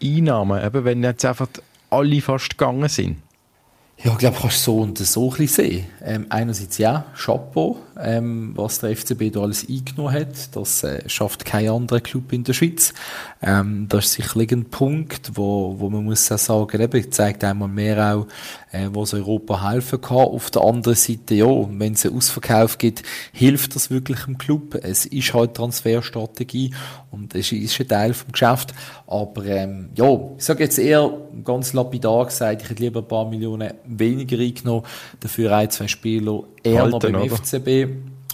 Einnahmen, 0.03 0.63
eben 0.63 0.85
wenn 0.85 1.01
jetzt 1.01 1.25
einfach 1.25 1.47
alle 1.89 2.21
fast 2.21 2.59
gegangen 2.59 2.89
sind. 2.89 3.24
Ja, 4.03 4.11
ich 4.11 4.17
glaube, 4.17 4.37
kannst 4.39 4.57
du 4.67 4.71
so 4.71 4.77
und 4.79 4.97
so 4.97 5.31
ein 5.31 5.37
bisschen 5.37 5.47
sehen. 5.47 5.85
Ähm, 6.03 6.25
einerseits 6.29 6.77
ja, 6.77 7.05
Chapeau, 7.15 7.77
ähm, 7.97 8.51
was 8.55 8.79
der 8.79 8.95
FCB 8.95 9.31
da 9.31 9.39
alles 9.39 9.67
eingenommen 9.69 10.13
hat. 10.13 10.53
Das 10.53 10.83
äh, 10.83 11.07
schafft 11.07 11.45
kein 11.45 11.69
anderer 11.69 12.01
Club 12.01 12.33
in 12.33 12.43
der 12.43 12.51
Schweiz. 12.51 12.93
Ähm, 13.41 13.87
das 13.87 14.05
ist 14.05 14.13
sicherlich 14.13 14.51
ein 14.51 14.65
Punkt, 14.65 15.31
wo, 15.35 15.79
wo 15.79 15.89
man 15.89 16.03
muss 16.03 16.29
auch 16.29 16.37
sagen, 16.37 16.81
eben, 16.81 17.09
zeigt 17.09 17.45
einmal 17.45 17.69
mehr 17.69 18.15
auch, 18.15 18.27
äh, 18.73 18.89
was 18.91 19.13
Europa 19.13 19.71
helfen 19.71 20.01
kann. 20.01 20.17
Auf 20.17 20.51
der 20.51 20.63
anderen 20.63 20.95
Seite, 20.95 21.33
ja, 21.33 21.47
wenn 21.47 21.93
es 21.93 22.05
einen 22.05 22.17
Ausverkauf 22.17 22.77
gibt, 22.77 23.01
hilft 23.31 23.75
das 23.75 23.89
wirklich 23.89 24.25
dem 24.25 24.37
Club. 24.37 24.75
Es 24.75 25.05
ist 25.05 25.33
halt 25.33 25.53
Transferstrategie 25.53 26.75
und 27.15 27.33
es 27.33 27.51
ist 27.51 27.79
ein 27.79 27.87
Teil 27.87 28.13
vom 28.13 28.31
Geschäft. 28.31 28.73
Aber 29.07 29.45
ähm, 29.45 29.89
ja, 29.95 30.19
ich 30.37 30.43
sage 30.43 30.63
jetzt 30.63 30.77
eher 30.77 31.11
ganz 31.43 31.73
lapidar 31.73 32.25
gesagt, 32.25 32.61
ich 32.61 32.69
hätte 32.69 32.83
lieber 32.83 32.99
ein 32.99 33.07
paar 33.07 33.25
Millionen 33.27 33.73
weniger 33.85 34.37
eingenommen, 34.37 34.83
dafür 35.19 35.55
ein, 35.55 35.69
zwei 35.69 35.87
Spieler 35.87 36.43
eher 36.63 36.81
Halten, 36.81 36.91
noch 36.91 36.99
beim 36.99 37.15
oder? 37.15 37.35
FCB. 37.37 37.87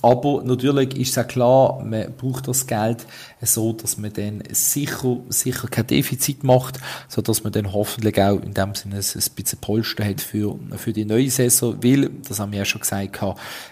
Aber 0.04 0.42
natürlich 0.44 0.98
ist 0.98 1.12
es 1.12 1.18
auch 1.24 1.28
klar, 1.28 1.84
man 1.84 2.12
braucht 2.14 2.48
das 2.48 2.66
Geld 2.66 3.06
so, 3.42 3.72
dass 3.72 3.98
man 3.98 4.12
dann 4.12 4.42
sicher, 4.52 5.18
sicher 5.30 5.68
kein 5.68 5.86
Defizit 5.86 6.44
macht, 6.44 6.80
so 7.08 7.22
dass 7.22 7.44
man 7.44 7.54
dann 7.54 7.72
hoffentlich 7.72 8.20
auch 8.20 8.42
in 8.42 8.54
dem 8.54 8.74
Sinne 8.74 8.96
ein, 8.96 9.02
ein 9.02 9.36
bisschen 9.36 9.60
Polster 9.60 10.04
hat 10.04 10.22
für, 10.22 10.58
für 10.78 10.92
die 10.92 11.06
neue 11.06 11.30
Saison, 11.30 11.78
weil, 11.84 12.10
das 12.28 12.40
haben 12.40 12.52
wir 12.52 12.60
ja 12.60 12.66
schon 12.66 12.82
gesagt, 12.82 13.22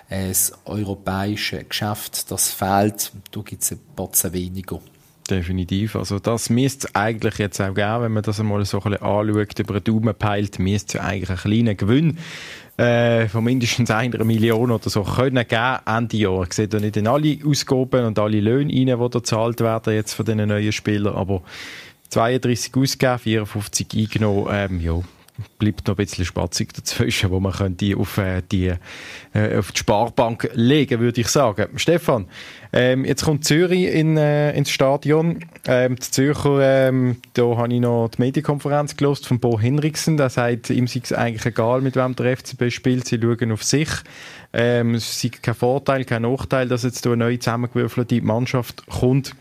das 0.10 0.54
europäische 0.66 1.64
Geschäft, 1.64 2.30
das 2.30 2.52
fehlt, 2.52 3.12
da 3.32 3.42
gibt 3.42 3.64
es 3.64 3.72
ein 3.72 3.80
paar 3.96 4.10
weniger. 4.32 4.80
Definitiv. 5.30 5.96
Also 5.96 6.18
das 6.18 6.50
müsste 6.50 6.88
es 6.88 6.96
eigentlich 6.96 7.38
jetzt 7.38 7.62
auch 7.62 7.76
geben, 7.76 8.02
wenn 8.02 8.14
man 8.14 8.24
das 8.24 8.40
einmal 8.40 8.66
so 8.66 8.78
ein 8.80 8.92
bisschen 8.92 9.04
anschaut, 9.04 9.60
über 9.60 9.80
den 9.80 9.84
Daumen 9.84 10.16
peilt, 10.16 10.58
müsste 10.58 10.98
es 10.98 11.04
eigentlich 11.04 11.30
einen 11.30 11.38
kleinen 11.38 11.78
Gewinn 11.78 12.18
äh, 12.78 13.28
von 13.28 13.44
mindestens 13.44 13.92
einer 13.92 14.24
Million 14.24 14.72
oder 14.72 14.90
so 14.90 15.04
können 15.04 15.48
geben 15.48 15.78
Ende 15.86 16.18
Jahr. 16.18 16.44
Ich 16.44 16.54
sehe 16.54 16.68
da 16.68 16.80
nicht 16.80 16.98
in 16.98 17.08
alle 17.08 17.38
Ausgaben 17.46 18.06
und 18.06 18.18
alle 18.18 18.40
Löhne 18.40 18.74
rein, 18.74 18.86
die 18.88 18.96
da 18.96 19.08
gezahlt 19.08 19.62
werden 19.62 19.94
jetzt 19.94 20.14
von 20.14 20.26
diesen 20.26 20.48
neuen 20.48 20.72
Spielern, 20.72 21.16
aber 21.16 21.44
32 22.10 22.76
ausgegeben, 22.76 23.20
54 23.20 23.88
eingenommen, 23.96 24.48
ähm, 24.52 24.82
ja, 24.82 25.00
bleibt 25.58 25.88
noch 25.88 25.96
ein 25.96 26.06
bisschen 26.06 26.26
spatzig 26.26 26.74
dazwischen, 26.74 27.32
wo 27.32 27.40
man 27.40 27.54
könnte 27.54 27.96
auf, 27.98 28.18
äh, 28.18 28.42
die, 28.52 28.74
äh, 29.34 29.58
auf 29.58 29.72
die 29.72 29.80
Sparbank 29.80 30.50
legen, 30.54 31.00
würde 31.00 31.22
ich 31.22 31.28
sagen. 31.28 31.68
Stefan, 31.78 32.28
ähm, 32.72 33.06
jetzt 33.06 33.26
kommt 33.26 33.46
Zürich 33.46 33.94
in, 33.94 34.18
äh, 34.18 34.54
ins 34.54 34.70
Stadion. 34.70 35.46
Ähm, 35.66 35.96
die 35.96 36.12
Zürcher, 36.12 36.88
ähm, 36.88 37.18
da 37.34 37.58
habe 37.58 37.74
ich 37.74 37.80
noch 37.80 38.10
die 38.10 38.22
Medienkonferenz 38.22 38.96
gelost 38.96 39.28
von 39.28 39.40
Bo 39.40 39.60
Henriksen. 39.60 40.18
Der 40.18 40.30
sagt, 40.30 40.70
ihm 40.70 40.88
sei 40.88 41.02
es 41.04 41.14
eigentlich 41.14 41.46
egal, 41.46 41.82
mit 41.82 41.96
wem 41.96 42.16
der 42.16 42.38
FCB 42.38 42.72
spielt. 42.72 43.08
Sie 43.08 43.20
schauen 43.20 43.52
auf 43.52 43.64
sich. 43.64 43.90
Ähm, 44.52 44.96
es 44.96 45.22
sei 45.22 45.30
kein 45.30 45.54
Vorteil, 45.56 46.06
kein 46.06 46.24
Nachteil, 46.24 46.68
dass 46.68 46.84
jetzt 46.84 47.06
eine 47.06 47.18
neue 47.18 47.40
zusammengewürfelte 47.40 48.22
Mannschaft 48.22 48.86
kommt. 48.88 49.36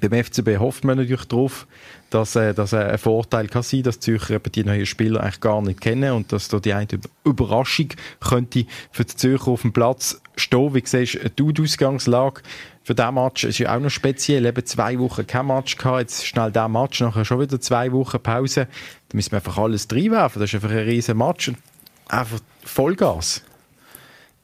Beim 0.00 0.24
FCB 0.24 0.58
hofft 0.58 0.84
man 0.84 0.98
natürlich 0.98 1.26
darauf, 1.26 1.66
dass, 2.10 2.36
äh, 2.36 2.54
dass 2.54 2.72
äh, 2.72 2.78
ein 2.78 2.98
Vorteil 2.98 3.48
kann 3.48 3.62
sein, 3.62 3.82
dass 3.82 3.98
die 3.98 4.12
Zürcher 4.12 4.34
eben 4.34 4.52
die 4.52 4.64
neuen 4.64 4.86
Spieler 4.86 5.20
eigentlich 5.20 5.40
gar 5.40 5.62
nicht 5.62 5.80
kennen 5.80 6.12
und 6.12 6.32
dass 6.32 6.48
da 6.48 6.58
die 6.58 6.72
eine 6.72 6.86
Überraschung 7.24 7.88
könnte 8.20 8.66
für 8.90 9.04
die 9.04 9.16
Zürcher 9.16 9.48
auf 9.48 9.62
dem 9.62 9.72
Platz 9.72 10.20
stehen. 10.36 10.74
Wie 10.74 10.82
siehst 10.84 11.18
du 11.36 11.52
die 11.52 11.62
Ausgangslage 11.62 12.42
für 12.82 12.94
diesen 12.94 13.14
Match? 13.14 13.44
ist 13.44 13.58
ja 13.58 13.74
auch 13.74 13.80
noch 13.80 13.90
speziell, 13.90 14.46
eben 14.46 14.66
zwei 14.66 14.98
Wochen 14.98 15.26
kein 15.26 15.46
Match 15.46 15.76
gehabt, 15.76 16.00
jetzt 16.00 16.26
schnell 16.26 16.52
der 16.52 16.68
Match, 16.68 17.00
nachher 17.00 17.24
schon 17.24 17.40
wieder 17.40 17.60
zwei 17.60 17.92
Wochen 17.92 18.20
Pause. 18.20 18.68
Da 19.08 19.16
müssen 19.16 19.32
wir 19.32 19.38
einfach 19.38 19.58
alles 19.58 19.88
reinwerfen, 19.90 20.40
das 20.40 20.50
ist 20.50 20.54
einfach 20.54 20.70
ein 20.70 20.84
riesen 20.84 21.16
Match. 21.16 21.52
Einfach 22.08 22.40
Vollgas. 22.64 23.42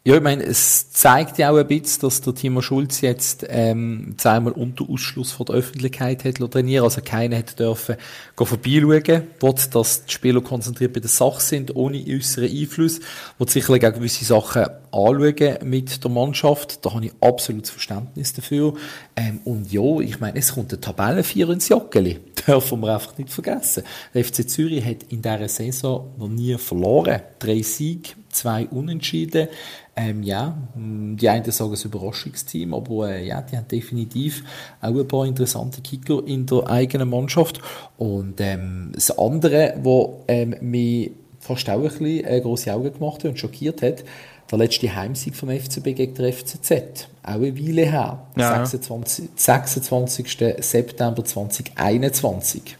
Ja, 0.02 0.16
ich 0.16 0.22
meine, 0.22 0.44
es 0.44 0.90
zeigt 0.92 1.36
ja 1.36 1.50
auch 1.50 1.58
ein 1.58 1.66
bisschen, 1.66 2.00
dass 2.00 2.22
der 2.22 2.34
Timo 2.34 2.62
Schulz 2.62 3.02
jetzt 3.02 3.44
ähm, 3.46 4.14
zweimal 4.16 4.54
unter 4.54 4.88
Ausschluss 4.88 5.30
von 5.30 5.44
der 5.44 5.56
Öffentlichkeit 5.56 6.24
hat 6.24 6.36
trainieren 6.36 6.84
Also 6.84 7.02
keiner 7.04 7.36
hätte 7.36 7.54
dürfen 7.54 7.96
gehen 8.34 8.46
vorbeischauen, 8.46 9.24
wo 9.40 9.52
dass 9.52 10.06
die 10.06 10.12
Spieler 10.12 10.40
konzentriert 10.40 10.94
bei 10.94 11.00
der 11.00 11.10
Sache 11.10 11.42
sind, 11.42 11.76
ohne 11.76 12.02
äußeren 12.02 12.50
Einfluss, 12.50 13.00
wo 13.38 13.44
sicherlich 13.44 13.86
auch 13.86 13.92
gewisse 13.92 14.24
Sachen 14.24 14.62
anschauen 14.90 15.58
mit 15.64 16.02
der 16.02 16.10
Mannschaft. 16.10 16.82
Da 16.86 16.94
habe 16.94 17.04
ich 17.04 17.12
absolutes 17.20 17.68
Verständnis 17.68 18.32
dafür. 18.32 18.72
Ähm, 19.16 19.40
und 19.44 19.70
ja, 19.70 20.00
ich 20.00 20.18
meine, 20.18 20.38
es 20.38 20.54
kommt 20.54 20.72
eine 20.72 20.80
Tabellenvierer 20.80 21.52
ins 21.52 21.68
Joggeli. 21.68 22.20
Dürfen 22.46 22.80
wir 22.80 22.94
einfach 22.94 23.18
nicht 23.18 23.28
vergessen. 23.28 23.84
Der 24.14 24.24
FC 24.24 24.48
Zürich 24.48 24.82
hat 24.82 25.02
in 25.10 25.20
dieser 25.20 25.48
Saison 25.48 26.14
noch 26.16 26.28
nie 26.28 26.56
verloren. 26.56 27.20
Drei 27.38 27.60
Siege, 27.60 28.12
zwei 28.30 28.66
Unentschieden. 28.66 29.48
Ähm, 29.96 30.22
ja, 30.22 30.56
die 30.74 31.28
einen 31.28 31.50
sagen 31.50 31.72
es 31.72 31.84
Überraschungsteam, 31.84 32.72
aber 32.72 33.10
äh, 33.10 33.26
ja, 33.26 33.42
die 33.42 33.56
haben 33.56 33.68
definitiv 33.68 34.44
auch 34.80 34.88
ein 34.88 35.08
paar 35.08 35.26
interessante 35.26 35.82
Kicker 35.82 36.22
in 36.26 36.46
der 36.46 36.68
eigenen 36.68 37.10
Mannschaft. 37.10 37.60
Und 37.98 38.40
ähm, 38.40 38.92
das 38.94 39.16
andere, 39.18 39.74
was 39.82 40.08
ähm, 40.28 40.54
mich 40.60 41.10
fast 41.40 41.68
auch 41.68 41.76
ein 41.76 41.82
bisschen 41.82 42.24
äh, 42.24 42.40
grosse 42.40 42.72
Augen 42.72 42.92
gemacht 42.92 43.24
hat 43.24 43.30
und 43.30 43.38
schockiert 43.38 43.82
hat, 43.82 44.04
der 44.50 44.58
letzte 44.58 44.94
Heimsieg 44.94 45.36
vom 45.36 45.50
FCB 45.50 45.94
gegen 45.94 46.14
der 46.14 46.32
FCZ. 46.32 47.08
Auch 47.22 47.34
eine 47.34 47.56
Weile 47.56 47.82
her. 47.82 48.26
Ja. 48.36 48.64
26, 48.64 49.28
26. 49.36 50.38
September 50.60 51.24
2021. 51.24 52.76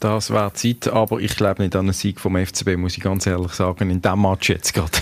Das 0.00 0.30
wäre 0.30 0.50
Zeit, 0.54 0.88
aber 0.88 1.20
ich 1.20 1.36
glaube 1.36 1.62
nicht 1.62 1.76
an 1.76 1.84
einen 1.84 1.92
Sieg 1.92 2.20
vom 2.20 2.34
FCB, 2.34 2.78
muss 2.78 2.96
ich 2.96 3.02
ganz 3.02 3.26
ehrlich 3.26 3.52
sagen, 3.52 3.90
in 3.90 4.00
diesem 4.00 4.22
Match 4.22 4.48
jetzt 4.48 4.72
gerade. 4.72 4.92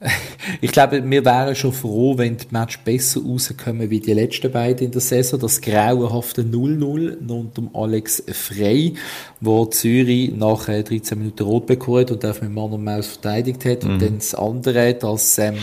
ich 0.60 0.70
glaube, 0.70 1.02
wir 1.02 1.24
wären 1.24 1.56
schon 1.56 1.72
froh, 1.72 2.18
wenn 2.18 2.36
die 2.36 2.46
Match 2.50 2.78
besser 2.80 3.22
rauskommen 3.22 3.88
wie 3.88 4.00
die 4.00 4.12
letzten 4.12 4.52
beiden 4.52 4.86
in 4.86 4.92
der 4.92 5.00
Saison. 5.00 5.40
Das 5.40 5.62
grauenhafte 5.62 6.42
0-0 6.42 7.26
unter 7.26 7.62
Alex 7.72 8.22
Frey, 8.32 8.94
wo 9.40 9.64
Zürich 9.64 10.32
nach 10.36 10.66
13 10.66 11.00
äh, 11.00 11.14
Minuten 11.16 11.42
rot 11.42 11.64
bekommen 11.64 12.00
hat 12.00 12.10
und 12.10 12.26
auf 12.26 12.42
mit 12.42 12.52
Mann 12.52 12.72
und 12.72 12.84
Maus 12.84 13.06
verteidigt 13.06 13.64
hat. 13.64 13.84
Mhm. 13.84 13.90
Und 13.90 14.02
dann 14.02 14.18
das 14.18 14.34
andere, 14.34 14.92
das 14.92 15.38
ähm, 15.38 15.56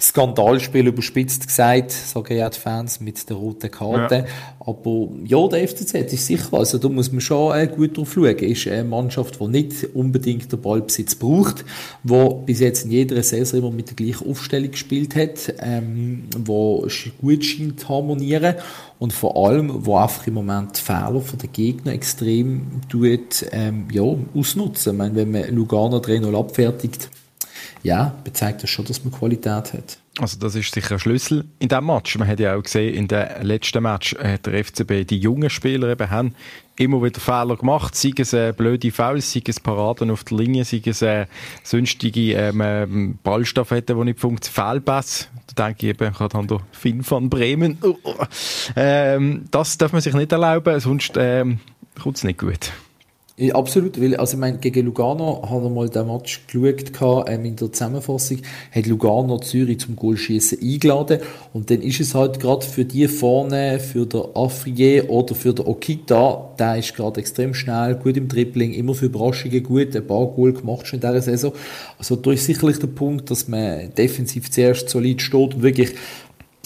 Skandalspiel 0.00 0.86
überspitzt 0.88 1.46
gesagt, 1.46 1.90
sagen 1.90 2.36
ja 2.36 2.50
die 2.50 2.58
Fans 2.58 3.00
mit 3.00 3.28
der 3.28 3.36
roten 3.36 3.70
Karte. 3.70 4.14
Ja. 4.14 4.24
Aber 4.60 5.08
ja, 5.24 5.46
der 5.48 5.66
FCZ 5.66 5.94
ist 6.12 6.26
sicher, 6.26 6.52
also 6.54 6.78
da 6.78 6.88
muss 6.88 7.12
man 7.12 7.20
schon 7.20 7.56
äh, 7.56 7.66
gut 7.66 7.96
drauf 7.96 8.12
schauen. 8.12 8.36
Ist 8.36 8.66
eine 8.66 8.84
Mannschaft, 8.84 9.40
die 9.40 9.46
nicht 9.46 9.94
unbedingt 9.94 10.52
den 10.52 10.60
Ballbesitz 10.60 11.14
braucht, 11.14 11.64
die 12.02 12.28
bis 12.44 12.60
jetzt 12.60 12.84
in 12.84 12.90
jeder 12.90 13.22
Saison 13.22 13.60
immer 13.60 13.70
mit 13.70 13.88
der 13.88 13.96
gleichen 13.96 14.28
Aufstellung 14.28 14.70
gespielt 14.70 15.14
hat, 15.14 15.54
ähm, 15.60 16.24
wo 16.36 16.86
gut 17.20 17.44
scheint 17.44 17.80
zu 17.80 17.88
harmonieren 17.88 18.56
und 18.98 19.12
vor 19.12 19.36
allem, 19.36 19.86
wo 19.86 19.96
einfach 19.96 20.26
im 20.26 20.34
Moment 20.34 20.78
die 20.78 20.82
Fehler 20.82 21.20
von 21.20 21.38
den 21.38 21.52
Gegner 21.52 21.92
extrem 21.92 22.80
tut, 22.88 23.46
ähm, 23.52 23.86
ja, 23.92 24.02
ausnutzen. 24.34 24.92
Ich 24.92 24.98
meine, 24.98 25.14
wenn 25.16 25.30
man 25.30 25.54
Lugano 25.54 25.98
3-0 25.98 26.36
abfertigt, 26.36 27.10
ja, 27.82 28.14
bezeigt 28.24 28.62
das 28.62 28.70
schon, 28.70 28.84
dass 28.84 29.04
man 29.04 29.12
Qualität 29.12 29.72
hat. 29.72 29.98
Also 30.18 30.38
das 30.38 30.54
ist 30.54 30.72
sicher 30.72 30.94
ein 30.94 30.98
Schlüssel 30.98 31.44
in 31.58 31.68
diesem 31.68 31.86
Match. 31.86 32.16
Man 32.18 32.26
hat 32.26 32.40
ja 32.40 32.56
auch 32.56 32.62
gesehen, 32.62 32.94
in 32.94 33.06
dem 33.06 33.26
letzten 33.42 33.82
Match 33.82 34.16
hat 34.16 34.46
der 34.46 34.64
FCB 34.64 35.06
die 35.06 35.18
jungen 35.18 35.50
Spieler 35.50 35.88
eben 35.88 36.10
haben 36.10 36.34
immer 36.78 37.02
wieder 37.02 37.20
Fehler 37.20 37.56
gemacht, 37.56 37.94
sei 37.94 38.12
es 38.16 38.32
äh, 38.32 38.52
blöde 38.56 38.90
Fouls, 38.90 39.32
sei 39.32 39.42
es 39.46 39.60
Paraden 39.60 40.10
auf 40.10 40.24
der 40.24 40.38
Linie, 40.38 40.64
sei 40.64 40.82
es 40.84 41.02
äh, 41.02 41.26
sonstige 41.62 42.32
ähm, 42.32 42.60
ähm, 42.62 43.18
Ballstaffetten, 43.22 43.98
die 43.98 44.04
nicht 44.04 44.20
funktionieren, 44.20 44.72
Fehlpass. 44.72 45.28
Da 45.54 45.66
denke 45.66 45.86
ich 45.86 45.90
eben, 45.90 46.12
ich 46.12 46.18
habe 46.18 46.46
da 46.46 46.58
Finn 46.72 47.02
von 47.02 47.30
Bremen. 47.30 47.78
Uh, 47.82 47.96
ähm, 48.74 49.44
das 49.50 49.78
darf 49.78 49.92
man 49.92 50.00
sich 50.00 50.14
nicht 50.14 50.32
erlauben, 50.32 50.80
sonst 50.80 51.14
ähm, 51.16 51.60
kommt 52.00 52.16
es 52.16 52.24
nicht 52.24 52.38
gut. 52.38 52.72
Ja, 53.38 53.54
absolut, 53.54 54.00
weil, 54.00 54.16
also 54.16 54.32
ich 54.32 54.40
meine, 54.40 54.56
gegen 54.56 54.86
Lugano 54.86 55.42
hat 55.42 55.62
er 55.62 55.68
mal 55.68 55.90
den 55.90 56.06
Match 56.06 56.46
geschaut, 56.46 57.28
ähm, 57.28 57.44
in 57.44 57.54
der 57.54 57.70
Zusammenfassung, 57.70 58.38
hat 58.74 58.86
Lugano 58.86 59.38
Zürich 59.40 59.80
zum 59.80 59.94
Goalschießen 59.94 60.58
eingeladen 60.62 61.20
und 61.52 61.68
dann 61.68 61.82
ist 61.82 62.00
es 62.00 62.14
halt 62.14 62.40
gerade 62.40 62.64
für 62.64 62.86
die 62.86 63.06
vorne, 63.08 63.78
für 63.78 64.06
der 64.06 64.30
Afrier 64.32 65.10
oder 65.10 65.34
für 65.34 65.52
der 65.52 65.68
Okita, 65.68 66.54
der 66.58 66.78
ist 66.78 66.94
gerade 66.96 67.20
extrem 67.20 67.52
schnell, 67.52 67.96
gut 67.96 68.16
im 68.16 68.26
Dribbling, 68.26 68.72
immer 68.72 68.94
für 68.94 69.04
Überraschungen 69.04 69.62
gut, 69.62 69.94
ein 69.94 70.06
paar 70.06 70.28
Goal 70.28 70.54
gemacht 70.54 70.86
schon 70.86 71.00
in 71.00 71.06
dieser 71.06 71.20
Saison. 71.20 71.52
Also 71.98 72.16
da 72.16 72.32
ist 72.32 72.46
sicherlich 72.46 72.78
der 72.78 72.86
Punkt, 72.86 73.30
dass 73.30 73.48
man 73.48 73.94
defensiv 73.98 74.50
zuerst 74.50 74.88
solid 74.88 75.20
steht 75.20 75.56
und 75.56 75.62
wirklich 75.62 75.90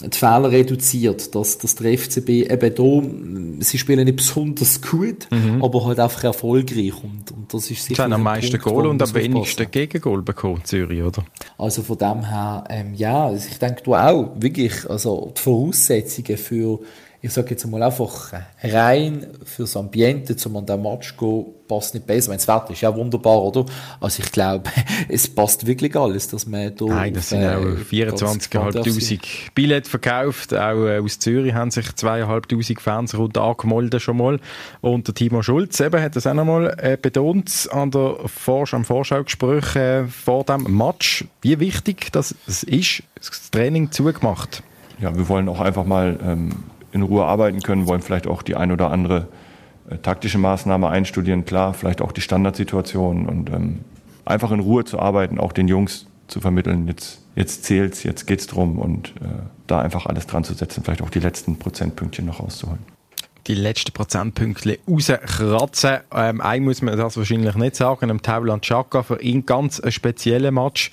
die 0.03 0.17
Fehler 0.17 0.51
reduziert, 0.51 1.33
dass, 1.35 1.57
dass 1.57 1.75
der 1.75 1.97
FCB 1.97 2.29
eben 2.29 2.75
da, 2.75 3.63
sie 3.63 3.77
spielen 3.77 4.05
nicht 4.05 4.15
besonders 4.15 4.81
gut, 4.81 5.27
mhm. 5.31 5.63
aber 5.63 5.85
halt 5.85 5.99
einfach 5.99 6.23
erfolgreich 6.23 6.93
und, 7.03 7.31
und 7.31 7.53
das 7.53 7.69
ist 7.69 7.85
sicher... 7.85 7.95
Sie 7.95 8.01
haben 8.01 8.13
am 8.13 8.23
meisten 8.23 8.59
Goal 8.59 8.87
und 8.87 9.01
am 9.01 9.13
wenigsten 9.13 9.69
Gegengol 9.69 10.21
bekommen, 10.21 10.61
Zürich, 10.63 11.01
oder? 11.01 11.23
Also 11.57 11.83
von 11.83 11.97
dem 11.97 12.25
her, 12.25 12.63
ähm, 12.69 12.93
ja, 12.93 13.25
also 13.25 13.47
ich 13.49 13.59
denke, 13.59 13.83
du 13.83 13.95
auch, 13.95 14.31
wirklich, 14.35 14.89
also 14.89 15.33
die 15.37 15.41
Voraussetzungen 15.41 16.37
für 16.37 16.79
ich 17.23 17.31
sage 17.31 17.51
jetzt 17.51 17.67
mal 17.67 17.83
einfach 17.83 18.33
rein 18.63 19.27
fürs 19.45 19.77
Ambiente, 19.77 20.35
zum 20.35 20.57
an 20.57 20.65
den 20.65 20.81
Match 20.81 21.15
gehen, 21.17 21.45
passt 21.67 21.93
nicht 21.93 22.07
besser. 22.07 22.33
Das 22.33 22.47
Wetter 22.47 22.71
ist 22.71 22.81
ja 22.81 22.95
wunderbar, 22.95 23.43
oder? 23.43 23.65
Also 23.99 24.23
ich 24.23 24.31
glaube, 24.31 24.69
es 25.07 25.33
passt 25.33 25.67
wirklich 25.67 25.95
alles, 25.95 26.27
dass 26.29 26.47
man 26.47 26.75
da... 26.75 26.85
Nein, 26.85 27.13
das 27.13 27.29
sind 27.29 27.43
äh, 27.43 27.55
auch 27.55 27.61
24'500 27.61 29.19
Billette 29.53 29.87
verkauft. 29.87 30.53
Auch 30.55 30.87
äh, 30.87 30.97
aus 30.97 31.19
Zürich 31.19 31.53
haben 31.53 31.69
sich 31.69 31.85
2'500 31.85 32.79
Fans 32.79 33.15
rund 33.15 33.37
angemeldet 33.37 34.01
schon 34.01 34.17
mal. 34.17 34.39
Und 34.81 35.07
der 35.07 35.13
Timo 35.13 35.43
Schulz 35.43 35.79
eben 35.79 36.01
hat 36.01 36.15
das 36.15 36.25
auch 36.25 36.33
nochmal 36.33 36.75
äh, 36.79 36.97
betont 36.99 37.69
an 37.71 37.91
der 37.91 38.15
Vorsch 38.25 38.73
am 38.73 38.83
Vorschaugespräch 38.83 39.75
äh, 39.75 40.07
vor 40.07 40.43
dem 40.43 40.75
Match, 40.75 41.25
wie 41.43 41.59
wichtig 41.59 42.11
das 42.11 42.35
ist, 42.65 43.03
das 43.15 43.51
Training 43.51 43.91
zugemacht. 43.91 44.63
Ja, 44.99 45.15
wir 45.15 45.29
wollen 45.29 45.47
auch 45.49 45.59
einfach 45.59 45.85
mal 45.85 46.19
ähm, 46.23 46.51
in 46.91 47.01
Ruhe 47.01 47.25
arbeiten 47.25 47.61
können, 47.61 47.87
wollen 47.87 48.01
vielleicht 48.01 48.27
auch 48.27 48.41
die 48.41 48.55
ein 48.55 48.71
oder 48.71 48.91
andere 48.91 49.27
äh, 49.89 49.97
taktische 49.97 50.37
Maßnahme 50.37 50.89
einstudieren, 50.89 51.45
klar, 51.45 51.73
vielleicht 51.73 52.01
auch 52.01 52.11
die 52.11 52.21
Standardsituation 52.21 53.27
und 53.27 53.49
ähm, 53.49 53.79
einfach 54.25 54.51
in 54.51 54.59
Ruhe 54.59 54.85
zu 54.85 54.99
arbeiten, 54.99 55.39
auch 55.39 55.51
den 55.51 55.67
Jungs 55.67 56.07
zu 56.27 56.39
vermitteln, 56.39 56.87
jetzt, 56.87 57.21
jetzt 57.35 57.65
zählt's, 57.65 58.03
jetzt 58.03 58.25
geht's 58.25 58.47
drum 58.47 58.79
und 58.79 59.09
äh, 59.21 59.27
da 59.67 59.81
einfach 59.81 60.05
alles 60.05 60.27
dran 60.27 60.43
zu 60.43 60.53
setzen, 60.53 60.83
vielleicht 60.83 61.01
auch 61.01 61.09
die 61.09 61.19
letzten 61.19 61.57
Prozentpünktchen 61.57 62.25
noch 62.25 62.39
rauszuholen. 62.39 62.79
Die 63.47 63.55
letzten 63.55 63.91
Prozentpunkte 63.91 64.77
rauskratzen. 64.87 65.97
Ähm, 66.13 66.41
ein 66.41 66.63
muss 66.63 66.81
man 66.83 66.95
das 66.95 67.17
wahrscheinlich 67.17 67.55
nicht 67.55 67.75
sagen, 67.75 68.11
am 68.11 68.21
Tauland 68.21 68.63
Chaka 68.63 69.01
für 69.01 69.19
ihn 69.19 69.45
ganz 69.45 69.79
ein 69.79 69.91
spezieller 69.91 70.51
Match 70.51 70.91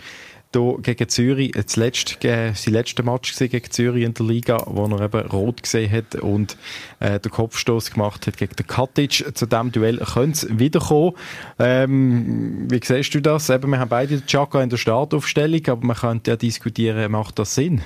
hier 0.55 0.77
gegen 0.83 1.09
Zürich, 1.09 1.53
das 1.53 1.77
letzte, 1.77 2.29
äh, 2.29 2.53
sein 2.55 2.75
letzter 2.75 3.03
Match 3.03 3.37
gegen 3.37 3.71
Zürich 3.71 4.05
in 4.05 4.15
der 4.15 4.27
Liga, 4.27 4.63
wo 4.67 4.87
er 4.87 5.01
eben 5.01 5.29
rot 5.29 5.63
gesehen 5.63 5.91
hat 5.91 6.15
und 6.17 6.57
äh, 7.01 7.21
den 7.21 7.31
Kopfstoß 7.31 7.91
gemacht 7.91 8.27
hat 8.27 8.37
gegen 8.37 8.57
den 8.57 8.67
Katic. 8.67 9.25
Zu 9.35 9.47
diesem 9.47 9.73
Duell 9.73 9.99
könnte 9.99 10.47
es 10.47 10.59
wiederkommen. 10.59 11.13
Ähm, 11.59 12.67
wie 12.71 12.81
siehst 12.83 13.15
du 13.15 13.21
das? 13.21 13.51
Eben, 13.51 13.71
wir 13.71 13.79
haben 13.79 13.89
beide 13.89 14.19
den 14.19 14.27
Chaka 14.27 14.63
in 14.63 14.71
der 14.71 14.79
Startaufstellung, 14.79 15.67
aber 15.67 15.87
man 15.87 15.97
könnte 15.97 16.31
ja 16.31 16.37
diskutieren, 16.37 17.13
macht 17.13 17.39
das 17.39 17.55
Sinn? 17.55 17.83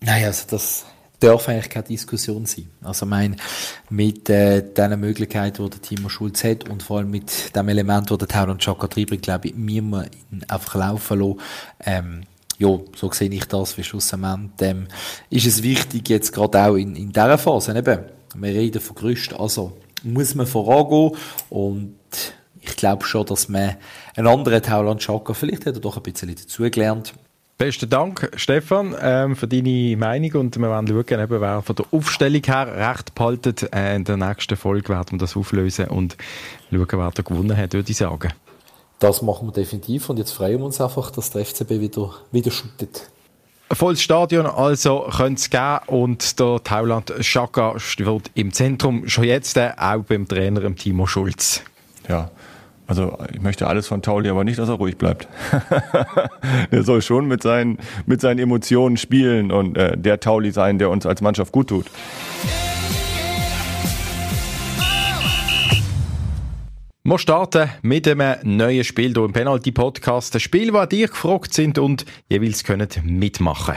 Nein, 0.00 0.24
also 0.24 0.46
das 0.50 0.86
darf 1.22 1.48
eigentlich 1.48 1.70
keine 1.70 1.86
Diskussion 1.86 2.46
sein. 2.46 2.68
Also 2.82 3.06
mein 3.06 3.36
mit 3.90 4.28
äh, 4.30 4.62
den 4.62 5.00
Möglichkeiten, 5.00 5.64
die 5.64 5.70
der 5.70 5.82
Timo 5.82 6.08
Schulz 6.08 6.44
hat 6.44 6.68
und 6.68 6.82
vor 6.82 6.98
allem 6.98 7.10
mit 7.10 7.54
dem 7.54 7.68
Element, 7.68 8.10
das 8.10 8.18
der 8.18 8.28
Tauron 8.28 8.58
Chaka 8.58 8.88
treibt, 8.88 9.22
glaube 9.22 9.48
ich, 9.48 9.54
müssen 9.54 9.90
wir 9.90 10.04
ihn 10.30 10.44
einfach 10.48 10.74
laufen 10.74 11.20
lassen. 11.20 11.40
Ähm, 11.84 12.22
ja, 12.58 12.78
so 12.96 13.10
sehe 13.10 13.30
ich 13.30 13.44
das, 13.46 13.76
wie 13.76 13.84
schlussendlich 13.84 14.50
ähm, 14.60 14.86
ist 15.30 15.46
es 15.46 15.62
wichtig, 15.62 16.08
jetzt 16.08 16.32
gerade 16.32 16.60
auch 16.60 16.76
in, 16.76 16.94
in 16.94 17.12
dieser 17.12 17.38
Phase, 17.38 17.76
eben, 17.76 18.00
wir 18.34 18.50
reden 18.50 18.80
von 18.80 18.96
Gerüsten, 18.96 19.34
also 19.34 19.76
muss 20.04 20.34
man 20.34 20.46
vorangehen 20.46 21.16
und 21.50 21.96
ich 22.60 22.76
glaube 22.76 23.04
schon, 23.04 23.26
dass 23.26 23.48
man 23.48 23.76
einen 24.14 24.28
anderen 24.28 24.62
Tauland 24.62 25.00
Chaka, 25.00 25.34
vielleicht 25.34 25.66
hat 25.66 25.74
er 25.74 25.80
doch 25.80 25.96
ein 25.96 26.02
bisschen 26.02 26.34
dazugelernt, 26.34 27.14
Besten 27.62 27.88
Dank, 27.88 28.28
Stefan, 28.34 28.92
ähm, 29.00 29.36
für 29.36 29.46
deine 29.46 29.96
Meinung 29.96 30.32
und 30.32 30.58
wir 30.58 30.68
werden 30.68 30.88
schauen, 30.88 31.20
eben, 31.20 31.40
wer 31.40 31.62
von 31.62 31.76
der 31.76 31.86
Aufstellung 31.92 32.42
her 32.44 32.90
recht 32.90 33.14
behaltet. 33.14 33.72
Äh, 33.72 33.94
in 33.94 34.02
der 34.02 34.16
nächsten 34.16 34.56
Folge 34.56 34.88
werden 34.88 35.12
wir 35.12 35.18
das 35.18 35.36
auflösen 35.36 35.86
und 35.86 36.16
schauen, 36.72 36.88
wer 36.90 37.10
da 37.14 37.22
gewonnen 37.22 37.56
hat, 37.56 37.72
würde 37.72 37.88
ich 37.88 37.96
sagen. 37.96 38.32
Das 38.98 39.22
machen 39.22 39.46
wir 39.46 39.52
definitiv 39.52 40.10
und 40.10 40.18
jetzt 40.18 40.32
freuen 40.32 40.58
wir 40.58 40.64
uns 40.64 40.80
einfach, 40.80 41.12
dass 41.12 41.30
der 41.30 41.44
FCB 41.44 41.70
wieder, 41.78 42.10
wieder 42.32 42.50
shootet. 42.50 43.08
Volles 43.70 44.02
Stadion 44.02 44.46
also 44.46 45.08
könnte 45.16 45.40
es 45.40 45.48
geben 45.48 45.78
und 45.86 46.40
der 46.40 46.64
Tauland 46.64 47.12
Schaka 47.20 47.78
steht 47.78 48.32
im 48.34 48.52
Zentrum 48.52 49.08
schon 49.08 49.22
jetzt, 49.22 49.56
äh, 49.56 49.70
auch 49.76 50.02
beim 50.02 50.26
Trainer 50.26 50.74
Timo 50.74 51.06
Schulz. 51.06 51.62
Ja, 52.08 52.28
also 52.86 53.16
ich 53.32 53.40
möchte 53.40 53.66
alles 53.66 53.86
von 53.86 54.02
Tauli, 54.02 54.28
aber 54.28 54.44
nicht, 54.44 54.58
dass 54.58 54.68
er 54.68 54.74
ruhig 54.74 54.98
bleibt. 54.98 55.28
er 56.70 56.82
soll 56.82 57.02
schon 57.02 57.26
mit 57.26 57.42
seinen, 57.42 57.78
mit 58.06 58.20
seinen 58.20 58.38
Emotionen 58.38 58.96
spielen 58.96 59.52
und 59.52 59.76
äh, 59.76 59.96
der 59.96 60.20
Tauli 60.20 60.50
sein, 60.50 60.78
der 60.78 60.90
uns 60.90 61.06
als 61.06 61.20
Mannschaft 61.20 61.52
gut 61.52 61.68
tut. 61.68 61.86
Wir 67.04 67.18
starten 67.18 67.68
mit 67.82 68.06
einem 68.06 68.36
neuen 68.44 68.84
Spiel 68.84 69.12
hier 69.12 69.24
im 69.24 69.32
Penalty 69.32 69.72
Podcast. 69.72 70.34
Ein 70.36 70.40
Spiel, 70.40 70.70
das 70.70 70.88
dir 70.88 71.08
gefragt 71.08 71.52
sind 71.52 71.78
und 71.78 72.04
jeweils 72.28 72.62
können 72.62 72.88
mitmachen. 73.04 73.74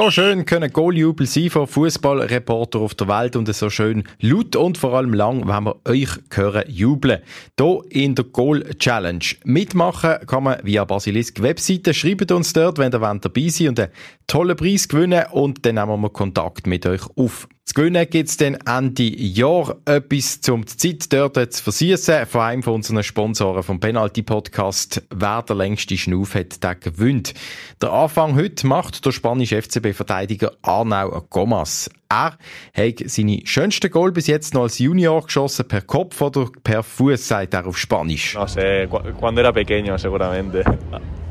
So 0.00 0.10
schön 0.10 0.46
können 0.46 0.72
Goaljubel 0.72 1.26
sein 1.26 1.50
von 1.50 1.66
Fußballreporter 1.66 2.78
auf 2.78 2.94
der 2.94 3.06
Welt 3.06 3.36
und 3.36 3.54
so 3.54 3.68
schön 3.68 4.04
laut 4.18 4.56
und 4.56 4.78
vor 4.78 4.94
allem 4.94 5.12
lang, 5.12 5.46
wenn 5.46 5.64
wir 5.64 5.76
euch 5.86 6.08
hören 6.32 6.64
jubeln. 6.68 7.20
Hier 7.60 7.80
in 7.90 8.14
der 8.14 8.24
Goal 8.24 8.64
Challenge. 8.78 9.26
Mitmachen 9.44 10.26
kann 10.26 10.44
man 10.44 10.60
via 10.62 10.86
Basilisk 10.86 11.42
Webseite. 11.42 11.92
Schreibt 11.92 12.32
uns 12.32 12.54
dort, 12.54 12.78
wenn 12.78 12.94
ihr 12.94 12.98
dabei 12.98 13.48
seid 13.48 13.68
und 13.68 13.78
einen 13.78 13.90
tollen 14.26 14.56
Preis 14.56 14.88
gewinnen 14.88 15.26
und 15.32 15.66
dann 15.66 15.74
nehmen 15.74 16.00
wir 16.00 16.08
Kontakt 16.08 16.66
mit 16.66 16.86
euch 16.86 17.02
auf. 17.16 17.46
Zu 17.70 17.74
gewinnen 17.74 18.04
gibt 18.10 18.28
es 18.28 18.36
dann 18.36 18.58
Ende 18.66 19.04
Jahr 19.04 19.76
etwas, 19.84 20.40
um 20.48 20.64
die 20.64 20.76
Zeit 20.76 21.12
dort 21.12 21.52
zu 21.52 21.62
versüßen. 21.62 22.26
Von 22.26 22.40
einem 22.40 22.62
von 22.64 22.74
unseren 22.74 23.04
Sponsoren 23.04 23.62
vom 23.62 23.78
Penalty 23.78 24.22
Podcast. 24.22 25.02
Wer 25.14 25.42
der 25.42 25.54
längste 25.54 25.96
Schnauf 25.96 26.34
hat, 26.34 26.64
der 26.64 26.74
gewinnt. 26.74 27.32
Der 27.80 27.92
Anfang 27.92 28.34
heute 28.34 28.66
macht 28.66 29.06
der 29.06 29.12
spanische 29.12 29.62
FCB-Verteidiger 29.62 30.50
Arnau 30.62 31.24
Gomas. 31.30 31.88
Er 32.08 32.36
hat 32.74 33.02
seine 33.04 33.42
schönsten 33.44 33.88
Goal 33.88 34.10
bis 34.10 34.26
jetzt 34.26 34.52
noch 34.52 34.62
als 34.62 34.80
Junior 34.80 35.22
geschossen, 35.22 35.68
per 35.68 35.82
Kopf 35.82 36.20
oder 36.20 36.48
per 36.64 36.82
Fuß, 36.82 37.28
sagt 37.28 37.54
er 37.54 37.68
auf 37.68 37.78
Spanisch. 37.78 38.34
No 38.34 38.46
sé, 38.46 38.88
cuando 38.88 39.42
era 39.42 39.52
pequeño 39.52 39.96
seguramente. 39.96 40.64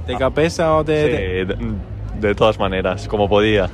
De 0.08 0.15
cabeza 0.15 0.78
o 0.78 0.84
de... 0.84 1.02
Sí, 1.04 1.46
de, 1.46 1.58
de 2.22 2.34
todas 2.36 2.58
maneras, 2.58 3.10
como 3.10 3.28
podía. 3.28 3.70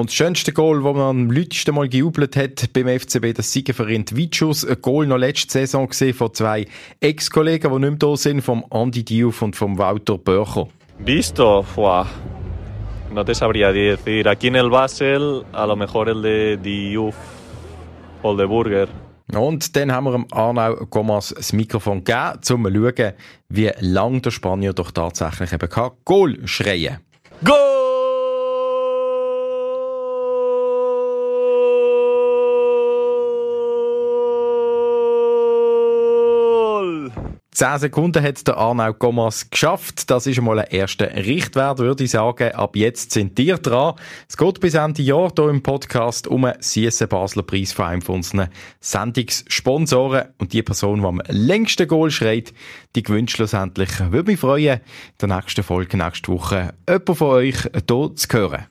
Und 0.00 0.08
das 0.08 0.14
schönste 0.14 0.54
Goal, 0.54 0.82
das 0.82 0.94
man 0.94 1.02
am 1.02 1.30
lautesten 1.30 1.74
mal 1.74 1.86
gejubelt 1.86 2.34
hat 2.34 2.72
beim 2.72 2.88
FCB, 2.88 3.34
das 3.34 3.52
Sieger 3.52 3.74
für 3.74 3.86
Vicius. 3.86 4.64
Ein 4.64 4.80
Goal 4.80 5.06
noch 5.06 5.18
letzte 5.18 5.52
Saison 5.52 5.86
gesehen 5.86 6.14
von 6.14 6.32
zwei 6.32 6.64
Ex-Kollegen, 7.00 7.70
die 7.70 7.78
nicht 7.80 7.90
mehr 7.90 7.98
da 7.98 8.16
sind, 8.16 8.40
vom 8.40 8.64
Andy 8.70 9.04
Diouf 9.04 9.42
und 9.42 9.56
vom 9.56 9.76
Walter 9.76 10.16
Börcher. 10.16 10.68
Visto, 11.00 11.62
Fua. 11.62 12.06
no 13.12 13.24
te 13.24 13.34
sabría 13.34 13.72
decir. 13.72 14.26
Aquí 14.26 14.46
en 14.46 14.56
el 14.56 14.70
Basel, 14.70 15.44
a 15.52 15.66
lo 15.66 15.76
mejor 15.76 16.08
el 16.08 16.22
de 16.22 16.56
Diouf 16.56 17.16
o 18.22 18.30
el 18.30 18.38
de 18.38 18.46
Burger. 18.46 18.88
Und 19.34 19.76
dann 19.76 19.92
haben 19.92 20.04
wir 20.04 20.12
dem 20.12 20.26
Arnau 20.32 20.76
Gomas 20.86 21.34
das 21.36 21.52
Mikrofon 21.52 22.04
gegeben, 22.04 22.32
um 22.36 22.40
zu 22.42 22.56
schauen, 22.56 23.12
wie 23.50 23.70
lange 23.80 24.22
der 24.22 24.30
Spanier 24.30 24.72
doch 24.72 24.92
tatsächlich 24.92 25.52
eben 25.52 25.68
kann 25.68 25.90
Goal 26.06 26.38
schreien 26.46 27.00
Goal! 27.44 27.69
10 37.60 37.78
Sekunden 37.78 38.22
hat 38.22 38.48
der 38.48 38.56
Arnau 38.56 38.94
Gomas 38.94 39.50
geschafft. 39.50 40.10
Das 40.10 40.26
ist 40.26 40.38
einmal 40.38 40.60
ein 40.60 40.70
erster 40.70 41.14
Richtwert, 41.14 41.78
würde 41.78 42.04
ich 42.04 42.12
sagen. 42.12 42.52
Ab 42.52 42.74
jetzt 42.74 43.10
sind 43.10 43.38
ihr 43.38 43.58
dran. 43.58 43.96
Es 44.26 44.38
geht 44.38 44.60
bis 44.60 44.72
Ende 44.72 45.02
Jahr 45.02 45.30
hier 45.36 45.50
im 45.50 45.62
Podcast 45.62 46.26
um 46.26 46.46
einen 46.46 46.62
Siessen 46.62 47.06
Basler 47.06 47.42
Preis 47.42 47.74
von 47.74 48.00
unseren 48.08 48.48
Sendungssponsoren. 48.80 50.28
Und 50.38 50.54
die 50.54 50.62
Person, 50.62 51.00
die 51.00 51.06
am 51.06 51.20
längsten 51.28 51.86
Goal 51.86 52.10
schreit, 52.10 52.54
die 52.96 53.02
gewünscht 53.02 53.36
schlussendlich. 53.36 53.90
Würde 54.10 54.30
mich 54.30 54.40
freuen, 54.40 54.80
in 55.20 55.28
der 55.28 55.36
nächsten 55.36 55.62
Folge 55.62 55.98
nächste 55.98 56.32
Woche 56.32 56.72
jemand 56.88 57.18
von 57.18 57.28
euch 57.28 57.56
hier 57.74 58.10
zu 58.16 58.28
hören. 58.32 58.68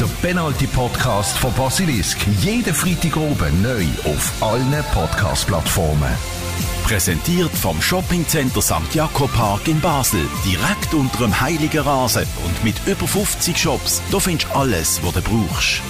Der 0.00 0.08
Penalty 0.20 0.66
Podcast 0.66 1.38
von 1.38 1.54
Basilisk. 1.54 2.18
Jeden 2.40 2.74
Freitag 2.74 3.16
oben 3.16 3.62
neu 3.62 3.84
auf 4.04 4.42
allen 4.42 4.84
Podcast-Plattformen. 4.92 6.45
Präsentiert 6.84 7.50
vom 7.52 7.80
Shoppingcenter 7.80 8.62
St. 8.62 8.94
Jakob 8.94 9.32
Park 9.32 9.68
in 9.68 9.80
Basel. 9.80 10.20
Direkt 10.44 10.94
unter 10.94 11.18
dem 11.18 11.40
Heiligen 11.40 11.80
Rasen 11.80 12.26
und 12.44 12.64
mit 12.64 12.76
über 12.86 13.06
50 13.06 13.56
Shops. 13.56 14.02
Da 14.10 14.20
findest 14.20 14.48
du 14.52 14.56
alles, 14.56 15.00
was 15.02 15.14
du 15.14 15.22
brauchst. 15.22 15.82